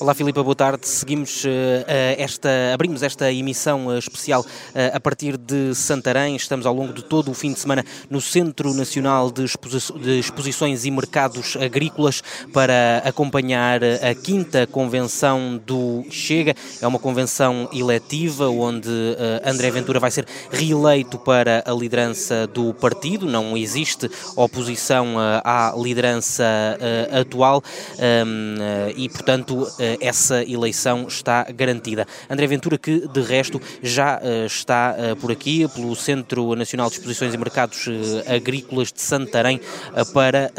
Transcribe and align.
Olá 0.00 0.14
Filipa, 0.14 0.42
boa 0.42 0.56
tarde. 0.56 0.88
Seguimos 0.88 1.44
uh, 1.44 1.48
esta, 2.16 2.48
abrimos 2.72 3.02
esta 3.02 3.30
emissão 3.30 3.88
uh, 3.88 3.98
especial 3.98 4.40
uh, 4.40 4.46
a 4.96 4.98
partir 4.98 5.36
de 5.36 5.74
Santarém. 5.74 6.34
Estamos 6.34 6.64
ao 6.64 6.74
longo 6.74 6.94
de 6.94 7.04
todo 7.04 7.30
o 7.30 7.34
fim 7.34 7.52
de 7.52 7.60
semana 7.60 7.84
no 8.08 8.18
Centro 8.20 8.72
Nacional 8.72 9.30
de, 9.30 9.44
Exposi 9.44 9.92
de 10.00 10.18
Exposições 10.18 10.86
e 10.86 10.90
Mercados 10.90 11.56
Agrícolas 11.56 12.22
para 12.54 13.02
acompanhar 13.04 13.80
a 13.84 14.14
quinta 14.14 14.66
convenção 14.66 15.60
do 15.64 16.04
Chega. 16.10 16.54
É 16.80 16.86
uma 16.86 16.98
convenção 16.98 17.68
eletiva 17.72 18.48
onde 18.48 18.90
André 19.44 19.70
Ventura 19.70 20.00
vai 20.00 20.10
ser 20.10 20.26
reeleito 20.50 21.18
para 21.18 21.62
a 21.66 21.72
liderança 21.72 22.46
do 22.46 22.72
partido. 22.74 23.26
Não 23.26 23.56
existe 23.56 24.10
oposição 24.36 25.16
à 25.44 25.74
liderança 25.76 26.44
atual 27.12 27.62
um, 27.98 28.92
e, 28.96 29.08
portanto, 29.08 29.66
essa 30.00 30.42
eleição 30.44 31.06
está 31.08 31.44
garantida. 31.44 32.06
André 32.28 32.46
Ventura, 32.46 32.78
que 32.78 33.06
de 33.08 33.20
resto 33.20 33.60
já 33.82 34.20
eh, 34.22 34.46
está 34.46 34.94
eh, 34.96 35.14
por 35.14 35.32
aqui, 35.32 35.66
pelo 35.68 35.94
Centro 35.96 36.54
Nacional 36.54 36.88
de 36.88 36.96
Exposições 36.96 37.34
e 37.34 37.38
Mercados 37.38 37.88
Agrícolas 38.26 38.92
de 38.92 39.00
Santarém, 39.00 39.60
para 40.12 40.52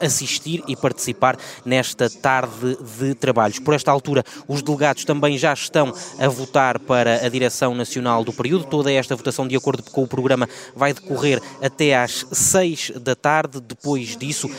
assistir 0.00 0.62
e 0.66 0.76
participar 0.76 1.36
nesta 1.64 2.08
tarde 2.08 2.76
de 2.98 3.14
trabalhos. 3.14 3.58
Por 3.58 3.74
esta 3.74 3.90
altura, 3.90 4.24
os 4.46 4.62
delegados 4.62 5.04
também 5.04 5.38
já 5.38 5.52
estão 5.52 5.92
a 6.18 6.28
votar 6.28 6.78
para 6.78 7.24
a 7.24 7.28
direção 7.28 7.74
nacional 7.74 8.24
do 8.24 8.32
período. 8.32 8.64
Toda 8.64 8.92
esta 8.92 9.16
votação, 9.16 9.46
de 9.46 9.56
acordo 9.56 9.82
com 9.82 10.02
o 10.02 10.08
programa, 10.08 10.48
vai 10.74 10.92
decorrer 10.92 11.40
até 11.62 11.96
às 11.96 12.26
seis 12.32 12.92
da 12.96 13.14
tarde. 13.14 13.60
Depois 13.60 14.16
disso, 14.16 14.50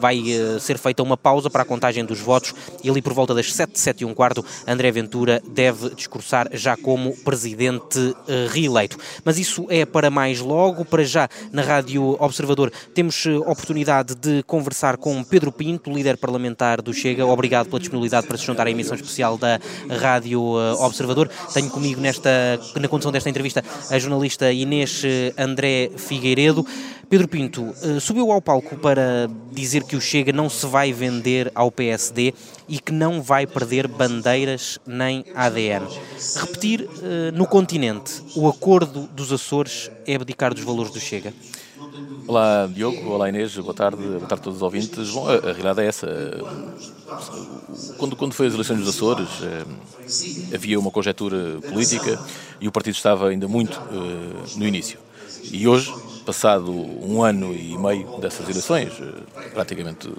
vai 0.00 0.22
ser 0.60 0.78
feita 0.78 1.02
uma 1.02 1.16
pausa 1.16 1.50
para 1.50 1.62
a 1.62 1.66
contagem 1.66 2.04
dos 2.04 2.20
votos 2.20 2.54
e 2.82 2.90
ali 2.98 3.02
por 3.02 3.12
volta 3.12 3.34
das 3.34 3.52
7, 3.52 3.78
7 3.78 4.02
e 4.02 4.04
um 4.04 4.12
quarto, 4.12 4.44
André 4.66 4.90
Ventura 4.90 5.40
deve 5.48 5.90
discursar 5.94 6.48
já 6.52 6.76
como 6.76 7.16
presidente 7.18 8.14
eh, 8.26 8.48
reeleito. 8.50 8.98
Mas 9.24 9.38
isso 9.38 9.66
é 9.68 9.86
para 9.86 10.10
mais 10.10 10.40
logo. 10.40 10.84
Para 10.84 11.04
já, 11.04 11.28
na 11.52 11.62
Rádio 11.62 12.16
Observador, 12.20 12.72
temos 12.94 13.24
eh, 13.26 13.36
oportunidade 13.36 14.14
de 14.14 14.42
conversar 14.42 14.96
com 14.96 15.22
Pedro 15.22 15.52
Pinto, 15.52 15.92
líder 15.92 16.16
parlamentar 16.16 16.82
do 16.82 16.92
Chega. 16.92 17.24
Obrigado 17.24 17.68
pela 17.68 17.78
disponibilidade 17.78 18.26
para 18.26 18.36
se 18.36 18.44
juntar 18.44 18.66
à 18.66 18.70
emissão 18.70 18.96
especial 18.96 19.38
da 19.38 19.60
Rádio 20.00 20.40
eh, 20.58 20.84
Observador. 20.84 21.30
Tenho 21.54 21.70
comigo 21.70 22.00
nesta, 22.00 22.58
na 22.74 22.88
condução 22.88 23.12
desta 23.12 23.30
entrevista 23.30 23.64
a 23.90 23.98
jornalista 23.98 24.52
Inês 24.52 25.02
André 25.36 25.90
Figueiredo. 25.96 26.66
Pedro 27.08 27.26
Pinto 27.26 27.74
subiu 28.00 28.30
ao 28.30 28.42
palco 28.42 28.76
para 28.76 29.30
dizer 29.50 29.84
que 29.84 29.96
o 29.96 30.00
Chega 30.00 30.30
não 30.30 30.50
se 30.50 30.66
vai 30.66 30.92
vender 30.92 31.50
ao 31.54 31.72
PSD 31.72 32.34
e 32.68 32.78
que 32.78 32.92
não 32.92 33.22
vai 33.22 33.46
perder 33.46 33.88
bandeiras 33.88 34.78
nem 34.86 35.24
ADN. 35.34 35.86
Repetir 36.36 36.82
uh, 36.82 37.32
no 37.34 37.46
continente, 37.46 38.22
o 38.36 38.46
acordo 38.46 39.08
dos 39.14 39.32
Açores 39.32 39.90
é 40.06 40.16
abdicar 40.16 40.52
dos 40.52 40.62
valores 40.62 40.92
do 40.92 41.00
Chega? 41.00 41.32
Olá 42.26 42.66
Diogo, 42.66 43.08
olá 43.08 43.30
Inês, 43.30 43.56
boa 43.56 43.72
tarde, 43.72 44.02
boa 44.02 44.20
tarde 44.20 44.34
a 44.34 44.44
todos 44.44 44.58
os 44.58 44.62
ouvintes. 44.62 45.10
Bom, 45.10 45.26
a, 45.26 45.36
a 45.36 45.52
realidade 45.52 45.80
é 45.80 45.86
essa. 45.86 46.06
Quando, 47.96 48.16
quando 48.16 48.34
foi 48.34 48.48
as 48.48 48.52
eleições 48.52 48.80
dos 48.80 48.88
Açores, 48.90 49.28
eh, 49.42 50.54
havia 50.54 50.78
uma 50.78 50.90
conjetura 50.90 51.58
política 51.62 52.22
e 52.60 52.68
o 52.68 52.72
partido 52.72 52.94
estava 52.94 53.28
ainda 53.28 53.48
muito 53.48 53.80
eh, 53.90 54.56
no 54.56 54.66
início. 54.66 54.98
E 55.50 55.66
hoje, 55.66 55.90
passado 56.28 56.70
um 56.70 57.22
ano 57.22 57.54
e 57.54 57.78
meio 57.78 58.18
dessas 58.20 58.46
eleições, 58.50 58.92
eh, 59.00 59.48
praticamente 59.54 60.12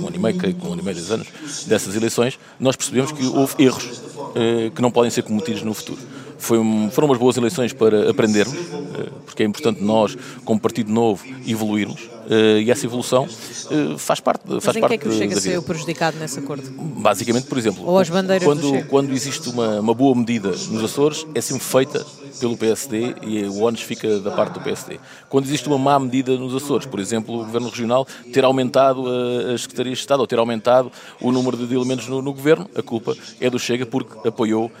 um 0.00 0.06
ano 0.06 0.14
e 0.14 0.18
meio, 0.20 0.38
creio 0.38 0.54
que 0.54 0.64
um 0.64 0.72
ano 0.72 0.80
e 0.80 0.84
meio, 0.84 0.96
dois 0.96 1.10
anos, 1.10 1.26
dessas 1.66 1.96
eleições, 1.96 2.38
nós 2.60 2.76
percebemos 2.76 3.10
que 3.10 3.26
houve 3.26 3.54
erros 3.58 4.00
eh, 4.36 4.70
que 4.72 4.80
não 4.80 4.92
podem 4.92 5.10
ser 5.10 5.22
cometidos 5.22 5.64
no 5.64 5.74
futuro. 5.74 5.98
Foi, 6.38 6.56
foram 6.92 7.08
umas 7.08 7.18
boas 7.18 7.36
eleições 7.36 7.72
para 7.72 8.08
aprendermos, 8.08 8.56
eh, 8.56 9.08
porque 9.26 9.42
é 9.42 9.46
importante 9.46 9.82
nós, 9.82 10.16
como 10.44 10.60
partido 10.60 10.92
novo, 10.92 11.26
evoluirmos. 11.44 12.08
Eh, 12.30 12.60
e 12.60 12.70
essa 12.70 12.86
evolução 12.86 13.26
eh, 13.26 13.98
faz 13.98 14.20
parte, 14.20 14.42
Mas 14.46 14.62
faz 14.62 14.76
em 14.76 14.80
parte 14.80 14.98
que 14.98 15.08
é 15.08 15.10
que 15.10 15.16
o 15.16 15.18
Chega 15.18 15.40
saiu 15.40 15.64
prejudicado 15.64 16.16
nesse 16.16 16.38
acordo? 16.38 16.70
Basicamente, 16.70 17.48
por 17.48 17.58
exemplo, 17.58 17.84
Ou 17.84 17.98
as 17.98 18.08
bandeiras 18.08 18.44
quando, 18.44 18.86
quando 18.86 19.12
existe 19.12 19.48
uma, 19.48 19.80
uma 19.80 19.94
boa 19.94 20.14
medida 20.14 20.50
nos 20.50 20.84
Açores, 20.84 21.26
é 21.34 21.40
sempre 21.40 21.64
feita 21.64 22.06
pelo 22.38 22.56
PSD 22.56 23.16
e 23.22 23.44
o 23.44 23.60
ONU 23.60 23.78
fica 23.78 24.20
da 24.20 24.30
parte 24.30 24.54
do 24.54 24.60
PSD. 24.60 25.00
Quando 25.28 25.44
existe 25.44 25.66
uma 25.68 25.78
má 25.78 25.98
medida 25.98 26.36
nos 26.36 26.54
Açores, 26.54 26.86
por 26.86 27.00
exemplo, 27.00 27.34
o 27.34 27.44
Governo 27.44 27.68
Regional 27.68 28.06
ter 28.32 28.44
aumentado 28.44 29.04
as 29.52 29.62
Secretarias 29.62 29.98
de 29.98 30.02
Estado 30.02 30.20
ou 30.20 30.26
ter 30.26 30.38
aumentado 30.38 30.92
o 31.20 31.32
número 31.32 31.56
de 31.56 31.74
elementos 31.74 32.08
no, 32.08 32.22
no 32.22 32.32
Governo, 32.32 32.68
a 32.76 32.82
culpa 32.82 33.16
é 33.40 33.48
do 33.48 33.58
Chega 33.58 33.86
porque 33.86 34.28
apoiou 34.28 34.66
uh, 34.66 34.72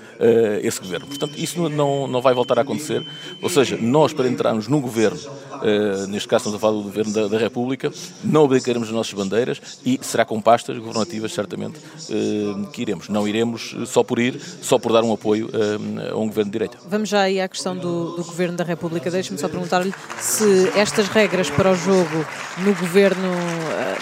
esse 0.62 0.80
Governo. 0.80 1.06
Portanto, 1.06 1.34
isso 1.36 1.68
não, 1.68 2.06
não 2.06 2.20
vai 2.20 2.34
voltar 2.34 2.58
a 2.58 2.62
acontecer. 2.62 3.04
Ou 3.42 3.48
seja, 3.48 3.76
nós 3.76 4.12
para 4.12 4.28
entrarmos 4.28 4.68
no 4.68 4.80
Governo, 4.80 5.20
uh, 5.62 6.06
neste 6.08 6.28
caso 6.28 6.48
estamos 6.48 6.56
a 6.56 6.58
falar 6.58 6.74
do 6.74 6.82
Governo 6.82 7.12
da, 7.12 7.28
da 7.28 7.38
República, 7.38 7.92
não 8.24 8.44
abdicaremos 8.44 8.88
as 8.88 8.94
nossas 8.94 9.12
bandeiras 9.12 9.60
e 9.84 9.98
será 10.02 10.24
com 10.24 10.40
pastas 10.40 10.78
governativas, 10.78 11.32
certamente, 11.32 11.78
uh, 11.78 12.66
que 12.68 12.82
iremos. 12.82 13.08
Não 13.08 13.26
iremos 13.26 13.76
só 13.86 14.02
por 14.02 14.18
ir, 14.18 14.40
só 14.60 14.78
por 14.78 14.92
dar 14.92 15.02
um 15.02 15.12
apoio 15.12 15.50
a 16.10 16.16
um 16.16 16.30
Governo 16.30 16.50
de 16.50 16.52
direita. 16.52 16.78
Vamos 16.88 17.08
já 17.08 17.22
aí 17.22 17.40
à 17.40 17.48
questão 17.48 17.76
do, 17.76 18.16
do 18.16 18.24
Governo 18.24 18.56
da 18.56 18.64
República. 18.64 19.10
Deixe-me 19.10 19.38
só 19.38 19.48
perguntar-lhe 19.48 19.92
se 20.18 20.70
estas 20.76 21.08
regras 21.08 21.50
para 21.50 21.72
o 21.72 21.74
jogo 21.74 22.24
no 22.58 22.74
Governo 22.74 23.30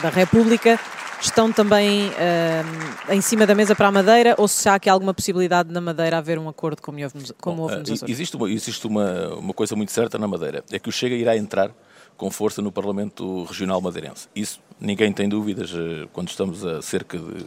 da 0.03 0.11
República 0.11 0.79
estão 1.21 1.53
também 1.53 2.09
uh, 2.09 3.13
em 3.13 3.21
cima 3.21 3.47
da 3.47 3.55
mesa 3.55 3.75
para 3.75 3.89
a 3.89 3.93
Madeira 3.93 4.35
ou 4.39 4.47
se 4.47 4.69
há 4.69 4.75
aqui 4.75 4.89
alguma 4.89 5.13
possibilidade 5.13 5.73
na 5.73 5.81
Madeira 5.81 6.19
haver 6.19 6.39
um 6.39 6.49
acordo 6.49 6.81
como 6.81 7.03
houve, 7.03 7.33
como 7.41 7.63
houve 7.63 7.77
nos 7.77 7.91
Açores? 7.91 8.15
Existe, 8.15 8.37
uma, 8.37 8.51
existe 8.51 8.87
uma, 8.87 9.35
uma 9.35 9.55
coisa 9.55 9.75
muito 9.75 9.93
certa 9.93 10.19
na 10.19 10.29
Madeira, 10.29 10.65
é 10.71 10.79
que 10.79 10.89
o 10.89 10.93
Chega 10.93 11.15
irá 11.15 11.37
entrar 11.37 11.71
com 12.17 12.31
força 12.31 12.61
no 12.61 12.73
Parlamento 12.73 13.45
Regional 13.45 13.81
Madeirense. 13.81 14.29
Isso 14.35 14.61
ninguém 14.81 15.13
tem 15.13 15.29
dúvidas 15.29 15.71
eh, 15.73 16.09
quando 16.13 16.29
estamos 16.29 16.67
a 16.67 16.83
cerca 16.83 17.17
de 17.17 17.47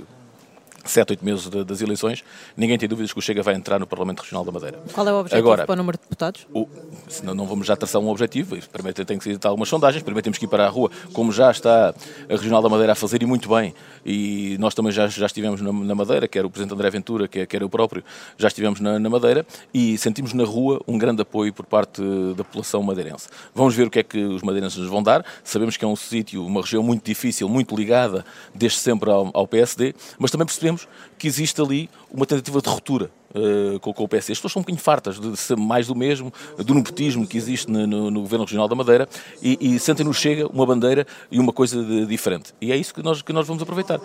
sete, 0.86 1.12
oito 1.12 1.24
meses 1.24 1.50
de, 1.50 1.64
das 1.64 1.82
eleições, 1.82 2.24
ninguém 2.56 2.78
tem 2.78 2.88
dúvidas 2.88 3.14
que 3.14 3.20
o 3.20 3.22
Chega 3.22 3.44
vai 3.44 3.56
entrar 3.56 3.80
no 3.80 3.88
Parlamento 3.88 4.22
Regional 4.22 4.44
da 4.44 4.52
Madeira. 4.52 4.80
Qual 4.94 5.08
é 5.08 5.14
o 5.14 5.20
objetivo 5.20 5.48
Agora, 5.48 5.66
para 5.66 5.74
o 5.74 5.76
número 5.76 5.98
de 5.98 6.04
deputados? 6.04 6.48
O, 6.54 6.68
senão 7.08 7.34
não 7.34 7.46
vamos 7.46 7.68
já 7.68 7.76
traçar 7.76 8.02
um 8.02 8.10
objetivo, 8.10 8.58
primeiro 8.72 9.06
tem 9.06 9.18
que 9.18 9.24
ser 9.24 9.38
algumas 9.44 9.70
sondagens, 9.70 10.04
primeiro 10.04 10.24
temos 10.24 10.38
que 10.38 10.46
ir 10.46 10.48
para 10.48 10.66
a 10.66 10.70
rua, 10.70 10.90
como 11.14 11.32
já 11.32 11.52
está 11.52 11.90
a 11.90 12.32
Regional 12.32 12.62
da 12.62 12.70
Madeira 12.70 12.94
a 12.94 12.96
fazer 12.96 13.22
e 13.22 13.26
muito 13.26 13.50
bem, 13.50 13.74
e 14.06 14.58
nós 14.60 14.74
também 14.74 14.92
já, 14.92 15.08
já 15.08 15.26
estivemos 15.26 15.62
na, 15.62 15.72
na 15.72 15.96
Madeira, 15.96 16.28
quer 16.28 16.46
o 16.46 16.50
Presidente 16.50 16.74
André 16.74 16.90
Ventura, 16.90 17.28
quer, 17.28 17.46
quer 17.46 17.62
eu 17.62 17.70
próprio, 17.70 18.04
já 18.38 18.48
estivemos 18.48 18.80
na, 18.80 19.00
na, 19.00 19.10
Madeira, 19.10 19.46
e 19.74 19.98
sentimos 19.98 20.34
na 20.34 20.44
rua 20.44 20.82
um 20.88 20.98
grande 20.98 21.22
apoio 21.22 21.54
por 21.54 21.66
parte 21.66 22.02
da 22.36 22.44
população 22.44 22.82
madeirense. 22.82 23.28
Vamos 23.54 23.76
ver 23.76 23.88
o 23.88 23.90
que 23.90 24.00
é 24.00 24.04
que 24.04 24.20
os 24.24 24.42
madeirenses 24.42 24.78
nos 24.78 24.90
vão 24.90 25.04
dar, 25.04 25.26
sabemos 25.44 25.78
que 25.78 25.86
é 25.86 25.88
um 25.88 25.96
sítio, 25.96 26.46
uma 26.46 26.62
região 26.62 26.82
muito 26.82 27.04
difícil, 27.04 27.48
muito 27.48 27.76
ligada 27.76 28.26
desde 28.54 28.80
sempre 28.80 29.10
ao, 29.10 29.30
ao 29.34 29.48
PSD, 29.48 29.94
mas 30.18 30.32
também 30.32 30.46
percebemos 30.46 30.71
que 31.18 31.28
existe 31.28 31.62
ali 31.62 31.90
uma 32.12 32.26
tentativa 32.26 32.62
de 32.62 32.70
ruptura 32.70 33.12
uh, 33.36 33.80
com, 33.80 33.94
com, 33.94 34.04
o 34.04 34.08
PS. 34.08 34.32
As 34.32 34.38
pessoas 34.38 34.54
são 34.54 34.60
um 34.60 34.64
bocadinho 34.64 34.82
fartas 34.82 35.20
de 35.20 35.36
ser 35.38 35.58
mais 35.58 35.88
do 35.88 35.96
mesmo, 35.96 36.34
do 36.58 36.74
nepotismo 36.74 37.26
que 37.28 37.38
existe 37.38 37.72
no, 37.72 37.86
no, 37.88 38.12
no 38.12 38.22
Governo 38.22 38.46
Regional 38.46 38.68
da 38.68 38.76
Madeira 38.76 39.08
e, 39.42 39.58
e 39.60 39.80
sentem 39.80 40.06
no 40.06 40.14
Chega 40.14 40.48
uma 40.48 40.66
bandeira 40.66 41.06
e 41.32 41.40
uma 41.40 41.54
coisa 41.54 41.84
de, 41.84 42.06
diferente. 42.06 42.54
E 42.62 42.72
é 42.72 42.78
isso 42.78 42.94
que 42.94 43.02
nós, 43.02 43.22
que 43.22 43.34
nós 43.34 43.48
vamos 43.48 43.62
aproveitar. 43.64 44.00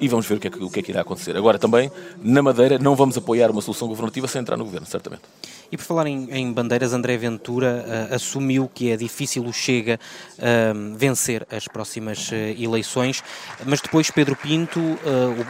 E 0.00 0.08
vamos 0.08 0.26
ver 0.26 0.36
o 0.36 0.40
que, 0.40 0.48
é 0.48 0.50
o 0.50 0.70
que 0.70 0.80
é 0.80 0.82
que 0.82 0.90
irá 0.90 1.02
acontecer. 1.02 1.36
Agora, 1.36 1.58
também, 1.58 1.90
na 2.22 2.42
Madeira, 2.42 2.78
não 2.78 2.96
vamos 2.96 3.16
apoiar 3.16 3.50
uma 3.50 3.60
solução 3.60 3.88
governativa 3.88 4.26
sem 4.26 4.40
entrar 4.40 4.56
no 4.56 4.64
Governo, 4.64 4.86
certamente. 4.86 5.22
E 5.70 5.76
por 5.76 5.84
falar 5.84 6.06
em, 6.06 6.28
em 6.30 6.52
bandeiras, 6.52 6.92
André 6.92 7.16
Ventura 7.16 7.86
uh, 8.10 8.14
assumiu 8.14 8.70
que 8.72 8.90
é 8.90 8.96
difícil 8.96 9.42
o 9.46 9.52
Chega 9.54 9.98
uh, 10.38 10.98
vencer 10.98 11.46
as 11.50 11.66
próximas 11.66 12.28
uh, 12.30 12.34
eleições, 12.34 13.24
mas 13.64 13.80
depois 13.80 14.10
Pedro 14.10 14.36
Pinto, 14.36 14.80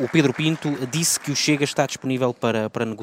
o 0.01 0.09
Pedro 0.13 0.33
Pinto 0.33 0.69
disse 0.91 1.19
que 1.19 1.33
o 1.33 1.37
Chega 1.37 1.65
está 1.65 1.87
disponível 1.87 2.33
para, 2.33 2.71
para 2.71 2.85
negociar. 2.85 3.02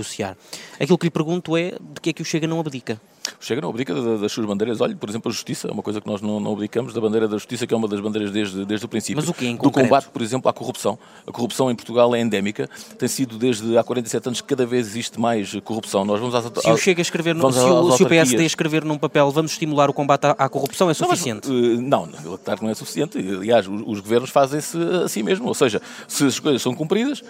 Aquilo 0.79 0.97
que 0.97 1.07
lhe 1.07 1.11
pergunto 1.11 1.55
é 1.57 1.71
de 1.71 2.01
que 2.01 2.09
é 2.09 2.13
que 2.13 2.21
o 2.21 2.25
Chega 2.25 2.47
não 2.47 2.59
abdica? 2.59 2.99
Chega 3.39 3.61
não 3.61 3.69
abdica 3.69 3.93
das 3.93 4.31
suas 4.31 4.45
bandeiras. 4.45 4.81
Olha, 4.81 4.95
por 4.95 5.09
exemplo, 5.09 5.29
a 5.29 5.33
justiça, 5.33 5.69
é 5.69 5.71
uma 5.71 5.81
coisa 5.81 6.01
que 6.01 6.07
nós 6.07 6.21
não, 6.21 6.39
não 6.39 6.53
abdicamos 6.53 6.93
da 6.93 6.99
bandeira 6.99 7.27
da 7.27 7.37
justiça, 7.37 7.65
que 7.65 7.73
é 7.73 7.77
uma 7.77 7.87
das 7.87 7.99
bandeiras 8.01 8.31
desde, 8.31 8.65
desde 8.65 8.85
o 8.85 8.89
princípio. 8.89 9.15
Mas 9.15 9.29
o 9.29 9.33
que 9.33 9.47
em 9.47 9.55
Do 9.55 9.71
combate, 9.71 10.09
por 10.09 10.21
exemplo, 10.21 10.49
à 10.49 10.53
corrupção. 10.53 10.99
A 11.25 11.31
corrupção 11.31 11.71
em 11.71 11.75
Portugal 11.75 12.13
é 12.13 12.19
endémica, 12.19 12.69
tem 12.97 13.07
sido 13.07 13.37
desde 13.37 13.77
há 13.77 13.83
47 13.83 14.27
anos 14.27 14.41
que 14.41 14.47
cada 14.47 14.65
vez 14.65 14.87
existe 14.87 15.19
mais 15.19 15.55
corrupção. 15.63 16.03
Nós 16.03 16.19
vamos 16.19 16.35
às, 16.35 16.43
se 16.43 16.69
o 16.69 16.77
Chega 16.77 16.99
a 16.99 17.03
escrever, 17.03 17.33
no, 17.33 17.51
se, 17.51 17.59
o, 17.59 17.91
se 17.91 18.03
o 18.03 18.07
PSD 18.07 18.43
escrever 18.43 18.83
num 18.83 18.97
papel, 18.97 19.31
vamos 19.31 19.51
estimular 19.51 19.89
o 19.89 19.93
combate 19.93 20.25
à, 20.25 20.31
à 20.31 20.49
corrupção, 20.49 20.89
é 20.89 20.93
suficiente? 20.93 21.49
Não, 21.49 22.07
mas, 22.11 22.23
não, 22.23 22.37
claro 22.37 22.59
que 22.59 22.65
não 22.65 22.71
é 22.71 22.75
suficiente. 22.75 23.17
Aliás, 23.17 23.67
os, 23.67 23.83
os 23.85 23.99
governos 24.01 24.29
fazem-se 24.29 24.77
assim 25.03 25.23
mesmo. 25.23 25.47
Ou 25.47 25.53
seja, 25.53 25.81
se 26.07 26.25
as 26.25 26.39
coisas 26.39 26.61
são 26.61 26.75
cumpridas, 26.75 27.23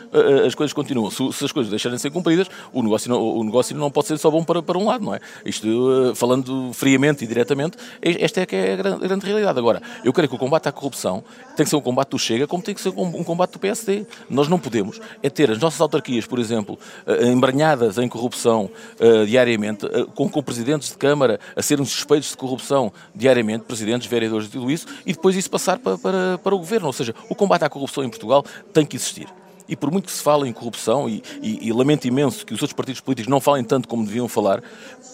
as 0.45 0.55
coisas 0.55 0.73
continuam. 0.73 1.11
Se, 1.11 1.33
se 1.33 1.45
as 1.45 1.51
coisas 1.51 1.69
deixarem 1.69 1.95
de 1.97 2.01
ser 2.01 2.09
cumpridas, 2.09 2.47
o 2.73 2.81
negócio 2.81 3.09
não, 3.09 3.21
o 3.21 3.43
negócio 3.43 3.75
não 3.77 3.91
pode 3.91 4.07
ser 4.07 4.17
só 4.17 4.31
bom 4.31 4.43
para, 4.43 4.63
para 4.63 4.77
um 4.77 4.85
lado, 4.85 5.05
não 5.05 5.13
é? 5.13 5.19
Isto 5.45 5.67
falando, 6.15 6.15
falando 6.15 6.73
friamente 6.73 7.23
e 7.23 7.27
diretamente, 7.27 7.77
esta 8.01 8.41
é 8.41 8.45
que 8.45 8.55
é 8.55 8.73
a 8.73 8.75
grande, 8.75 9.05
a 9.05 9.07
grande, 9.07 9.25
realidade. 9.25 9.57
Agora, 9.57 9.81
eu 10.03 10.13
creio 10.13 10.29
que 10.29 10.35
o 10.35 10.37
combate 10.37 10.67
à 10.67 10.71
corrupção 10.71 11.23
tem 11.55 11.63
que 11.63 11.69
ser 11.69 11.75
um 11.75 11.81
combate 11.81 12.09
do 12.09 12.19
Chega, 12.19 12.47
como 12.47 12.61
tem 12.63 12.73
que 12.73 12.81
ser 12.81 12.89
um 12.89 13.23
combate 13.23 13.51
do 13.51 13.59
PSD. 13.59 14.05
Nós 14.29 14.47
não 14.47 14.59
podemos 14.59 14.99
é 15.21 15.29
ter 15.29 15.51
as 15.51 15.59
nossas 15.59 15.79
autarquias, 15.81 16.25
por 16.25 16.39
exemplo, 16.39 16.77
embranhadas 17.21 17.97
em 17.97 18.07
corrupção 18.07 18.69
uh, 18.99 19.25
diariamente, 19.25 19.85
uh, 19.85 20.07
com, 20.07 20.29
com 20.29 20.41
presidentes 20.41 20.89
de 20.89 20.97
Câmara 20.97 21.39
a 21.55 21.61
serem 21.61 21.85
suspeitos 21.85 22.29
de 22.29 22.37
corrupção 22.37 22.91
diariamente, 23.13 23.65
presidentes, 23.65 24.07
vereadores 24.07 24.47
e 24.47 24.51
tudo 24.51 24.71
isso, 24.71 24.87
e 25.05 25.13
depois 25.13 25.35
isso 25.35 25.49
passar 25.49 25.79
para, 25.79 25.97
para, 25.97 26.37
para 26.37 26.55
o 26.55 26.57
governo. 26.57 26.87
Ou 26.87 26.93
seja, 26.93 27.13
o 27.29 27.35
combate 27.35 27.63
à 27.63 27.69
corrupção 27.69 28.03
em 28.03 28.09
Portugal 28.09 28.43
tem 28.73 28.85
que 28.85 28.95
existir. 28.95 29.27
E 29.69 29.75
por 29.75 29.91
muito 29.91 30.07
que 30.07 30.11
se 30.11 30.23
fale 30.23 30.49
em 30.49 30.51
corrupção, 30.51 31.07
e, 31.07 31.21
e, 31.41 31.67
e, 31.67 31.71
lamento 31.71 32.07
imenso 32.07 32.43
que 32.43 32.53
os 32.53 32.61
outros 32.61 32.75
partidos 32.75 32.99
políticos 32.99 33.29
não 33.29 33.39
falem 33.39 33.63
tanto 33.63 33.87
como 33.87 34.03
deviam 34.03 34.27
falar, 34.27 34.63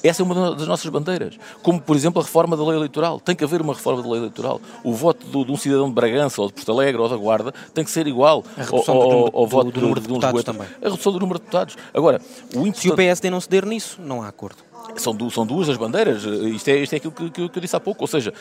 essa 0.02 0.22
é 0.22 0.26
uma 0.26 0.56
das 0.56 0.68
nossas 0.68 0.90
bandeiras. 0.90 1.38
Como, 1.62 1.82
por 1.82 1.96
exemplo, 1.96 2.22
a 2.22 2.24
reforma 2.26 2.56
da 2.56 2.64
lei 2.64 2.78
eleitoral. 2.78 3.20
Tem 3.20 3.36
que 3.36 3.44
haver 3.44 3.62
uma 3.62 3.74
reforma 3.74 4.02
da 4.02 4.08
lei 4.08 4.20
eleitoral. 4.20 4.62
O 4.84 4.94
voto 4.94 5.26
do, 5.28 5.44
de 5.44 5.52
um 5.52 5.58
cidadão 5.58 5.90
de 5.90 5.94
Bragança, 5.94 6.42
ou 6.42 6.48
de 6.48 6.54
Porto 6.54 6.72
Alegre, 6.72 7.02
ou 7.02 7.10
da 7.10 7.18
Guarda, 7.18 7.54
tem 7.74 7.84
que 7.84 7.92
ser 7.92 8.08
igual 8.08 8.44
ao, 8.72 8.92
ao, 8.92 9.38
ao, 9.38 9.48
voto 9.48 9.72
do, 9.72 9.74
do 9.74 9.82
número 9.82 10.00
de, 10.00 10.08
de 10.08 10.14
deputados 10.14 10.44
também. 10.44 10.68
A 10.82 10.90
redução 10.90 11.12
do 11.12 11.20
número 11.20 11.38
de 11.40 11.44
deputados. 11.44 11.76
Agora, 11.94 12.22
o 12.54 12.60
importante... 12.60 12.80
Se 12.80 12.90
o 12.90 12.96
PSD 12.96 13.30
não 13.30 13.42
ceder 13.42 13.66
nisso, 13.66 14.00
não 14.02 14.22
há 14.22 14.30
acordo. 14.30 14.64
São, 14.98 15.16
du 15.16 15.30
são 15.32 15.46
duas 15.46 15.68
as 15.68 15.78
bandeiras, 15.78 16.24
isto 16.24 16.68
é, 16.70 16.78
isto 16.78 16.94
é 16.94 16.98
aquilo 16.98 17.12
que, 17.12 17.30
que, 17.30 17.50
que 17.50 17.58
eu 17.58 17.62
disse 17.62 17.76
há 17.76 17.80
pouco, 17.80 18.04
ou 18.04 18.08
seja, 18.08 18.32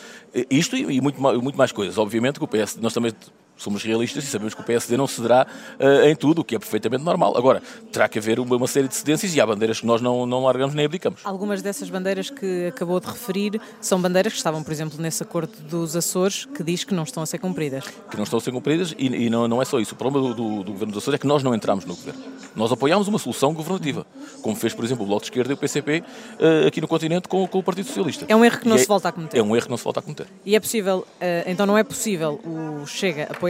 isto 0.49 0.77
e, 0.77 0.97
e 0.97 1.01
muito, 1.01 1.19
muito 1.19 1.57
mais 1.57 1.71
coisas. 1.71 1.97
Obviamente 1.97 2.39
que 2.39 2.45
o 2.45 2.47
PS, 2.47 2.77
nós 2.77 2.93
também 2.93 3.11
somos 3.57 3.83
realistas 3.83 4.23
e 4.23 4.27
sabemos 4.27 4.53
que 4.53 4.61
o 4.61 4.63
PSD 4.63 4.97
não 4.97 5.07
cederá 5.07 5.47
uh, 5.79 6.07
em 6.07 6.15
tudo, 6.15 6.41
o 6.41 6.43
que 6.43 6.55
é 6.55 6.59
perfeitamente 6.59 7.03
normal. 7.03 7.37
Agora, 7.37 7.61
terá 7.91 8.07
que 8.07 8.19
haver 8.19 8.39
uma, 8.39 8.55
uma, 8.55 8.67
série 8.67 8.87
de 8.87 8.95
cedências 8.95 9.33
e 9.35 9.41
há 9.41 9.45
bandeiras 9.45 9.79
que 9.79 9.85
nós 9.85 10.01
não, 10.01 10.25
não 10.25 10.43
largamos 10.43 10.75
nem 10.75 10.85
abdicamos. 10.85 11.21
Algumas 11.23 11.61
dessas 11.61 11.89
bandeiras 11.89 12.29
que 12.29 12.67
acabou 12.67 12.99
de 12.99 13.07
referir 13.07 13.61
são 13.79 14.01
bandeiras 14.01 14.33
que 14.33 14.37
estavam, 14.37 14.63
por 14.63 14.71
exemplo, 14.71 15.01
nesse 15.01 15.23
acordo 15.23 15.53
dos 15.69 15.95
Açores, 15.95 16.45
que 16.45 16.63
diz 16.63 16.83
que 16.83 16.93
não 16.93 17.03
estão 17.03 17.23
a 17.23 17.25
ser 17.25 17.37
cumpridas. 17.37 17.85
Que 18.09 18.17
não 18.17 18.23
estão 18.23 18.37
a 18.37 18.41
ser 18.41 18.51
cumpridas 18.51 18.93
e, 18.97 19.05
e 19.05 19.29
não, 19.29 19.47
não 19.47 19.61
é 19.61 19.65
só 19.65 19.79
isso. 19.79 19.93
O 19.93 19.97
problema 19.97 20.27
do, 20.27 20.33
do, 20.33 20.63
do, 20.63 20.71
Governo 20.71 20.93
dos 20.93 21.03
Açores 21.03 21.17
é 21.17 21.21
que 21.21 21.27
nós 21.27 21.43
não 21.43 21.55
entramos 21.55 21.85
no 21.85 21.95
Governo. 21.95 22.21
Nós 22.55 22.71
apoiámos 22.71 23.07
uma 23.07 23.19
solução 23.19 23.53
governativa, 23.53 24.05
como 24.41 24.55
fez, 24.55 24.73
por 24.73 24.83
exemplo, 24.83 25.03
o 25.03 25.07
Bloco 25.07 25.21
de 25.21 25.27
Esquerda 25.27 25.51
e 25.51 25.55
o 25.55 25.57
PCP 25.57 26.03
uh, 26.03 26.67
aqui 26.67 26.81
no 26.81 26.87
continente 26.87 27.27
com, 27.27 27.47
com, 27.47 27.59
o 27.59 27.63
Partido 27.63 27.87
Socialista. 27.87 28.25
É 28.27 28.35
um 28.35 28.43
erro 28.43 28.59
que 28.59 28.67
não 28.67 28.75
e 28.75 28.79
se 28.79 28.85
é, 28.85 28.87
volta 28.87 29.09
a 29.09 29.11
cometer. 29.11 29.37
É 29.37 29.43
um 29.43 29.55
erro 29.55 29.65
que 29.65 29.71
não 29.71 29.77
se 29.77 29.83
volta 29.83 29.99
a 29.99 30.03
cometer. 30.03 30.27
E 30.45 30.55
é 30.55 30.59
possível, 30.59 30.99
uh, 30.99 31.49
então 31.49 31.65
não 31.65 31.77
é 31.77 31.83
possível 31.83 32.39
o 32.43 32.85
Chega 32.85 33.23
apoiar 33.23 33.44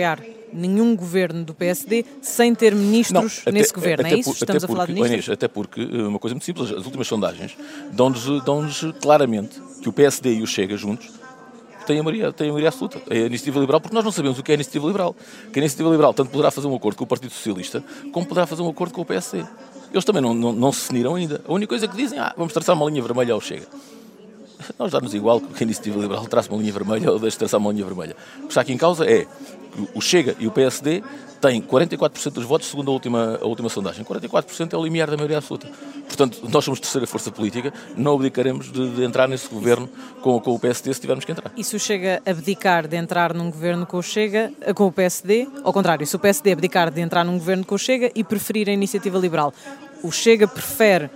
nenhum 0.53 0.95
governo 0.95 1.43
do 1.43 1.53
PSD 1.53 2.05
sem 2.21 2.55
ter 2.55 2.73
ministros 2.73 3.43
não, 3.45 3.51
nesse 3.51 3.73
governo. 3.73 4.07
é 4.07 4.15
isso? 4.15 4.31
Por, 4.31 4.37
Estamos 4.37 4.63
a 4.63 4.67
falar 4.67 4.85
de 4.85 4.93
ministros? 4.93 5.25
Inês, 5.25 5.29
até 5.29 5.47
porque, 5.47 5.81
eh, 5.81 6.07
uma 6.07 6.19
coisa 6.19 6.33
muito 6.33 6.45
simples, 6.45 6.71
as 6.71 6.85
últimas 6.85 7.07
sondagens 7.07 7.57
dão-nos 7.91 8.25
dão 8.43 8.67
claramente 9.01 9.61
que 9.81 9.89
o 9.89 9.93
PSD 9.93 10.35
e 10.35 10.41
o 10.41 10.47
Chega 10.47 10.77
juntos 10.77 11.09
têm 11.85 11.99
a 11.99 12.03
maioria, 12.03 12.31
têm 12.31 12.49
a 12.49 12.51
maioria 12.51 12.69
absoluta. 12.69 13.01
É 13.09 13.23
a 13.23 13.25
iniciativa 13.25 13.59
liberal, 13.59 13.79
porque 13.79 13.93
nós 13.93 14.03
não 14.03 14.11
sabemos 14.11 14.39
o 14.39 14.43
que 14.43 14.51
é 14.51 14.53
a 14.53 14.55
iniciativa 14.55 14.87
liberal. 14.87 15.15
Que 15.51 15.59
a 15.59 15.61
iniciativa 15.61 15.89
liberal 15.89 16.13
tanto 16.13 16.31
poderá 16.31 16.51
fazer 16.51 16.67
um 16.67 16.75
acordo 16.75 16.97
com 16.97 17.03
o 17.03 17.07
Partido 17.07 17.31
Socialista, 17.31 17.83
como 18.11 18.25
poderá 18.25 18.47
fazer 18.47 18.61
um 18.61 18.69
acordo 18.69 18.93
com 18.93 19.01
o 19.01 19.05
PSD. 19.05 19.45
Eles 19.91 20.03
também 20.03 20.21
não, 20.21 20.33
não, 20.33 20.51
não 20.51 20.71
se 20.71 20.81
definiram 20.81 21.15
ainda. 21.15 21.41
A 21.47 21.53
única 21.53 21.69
coisa 21.69 21.87
que 21.87 21.95
dizem, 21.95 22.19
ah, 22.19 22.33
vamos 22.35 22.53
traçar 22.53 22.75
uma 22.75 22.89
linha 22.89 23.01
vermelha 23.01 23.33
ao 23.33 23.41
Chega. 23.41 23.67
Nós 24.79 24.91
dá-nos 24.91 25.13
igual 25.13 25.39
que 25.39 25.63
a 25.63 25.65
iniciativa 25.65 25.99
liberal 25.99 26.25
traça 26.25 26.49
uma 26.49 26.59
linha 26.59 26.73
vermelha 26.73 27.11
ou 27.11 27.19
deixe 27.19 27.37
traçar 27.37 27.59
uma 27.59 27.71
linha 27.71 27.85
vermelha. 27.85 28.15
O 28.37 28.41
que 28.41 28.47
está 28.47 28.61
aqui 28.61 28.73
em 28.73 28.77
causa 28.77 29.05
é 29.05 29.27
o 29.93 30.01
Chega 30.01 30.35
e 30.39 30.47
o 30.47 30.51
PSD 30.51 31.03
têm 31.41 31.61
44% 31.61 32.31
dos 32.31 32.45
votos, 32.45 32.67
segundo 32.67 32.89
a 32.89 32.93
última, 32.93 33.39
a 33.41 33.45
última 33.45 33.69
sondagem. 33.69 34.03
44% 34.03 34.73
é 34.73 34.77
o 34.77 34.83
limiar 34.83 35.09
da 35.09 35.17
maioria 35.17 35.37
absoluta. 35.37 35.69
Portanto, 36.07 36.41
nós 36.49 36.63
somos 36.63 36.79
terceira 36.79 37.05
força 37.05 37.31
política, 37.31 37.73
não 37.95 38.15
abdicaremos 38.15 38.71
de, 38.71 38.95
de 38.95 39.03
entrar 39.03 39.27
nesse 39.27 39.47
governo 39.47 39.89
com, 40.21 40.39
com, 40.39 40.55
o 40.55 40.59
PSD 40.59 40.93
se 40.93 41.01
tivermos 41.01 41.25
que 41.25 41.31
entrar. 41.31 41.51
E 41.55 41.63
se 41.63 41.75
o 41.75 41.79
Chega 41.79 42.21
abdicar 42.25 42.87
de 42.87 42.95
entrar 42.95 43.33
num 43.33 43.51
governo 43.51 43.85
com 43.85 43.97
o 43.97 44.03
Chega, 44.03 44.51
com 44.73 44.87
o 44.87 44.91
PSD, 44.91 45.47
ao 45.63 45.73
contrário, 45.73 46.05
se 46.07 46.15
o 46.15 46.19
PSD 46.19 46.51
abdicar 46.51 46.89
de 46.89 47.01
entrar 47.01 47.23
num 47.23 47.37
governo 47.37 47.65
com 47.65 47.75
o 47.75 47.79
Chega 47.79 48.11
e 48.15 48.23
preferir 48.23 48.69
a 48.69 48.71
iniciativa 48.71 49.17
liberal, 49.17 49.53
o 50.01 50.11
Chega 50.11 50.47
prefere 50.47 51.09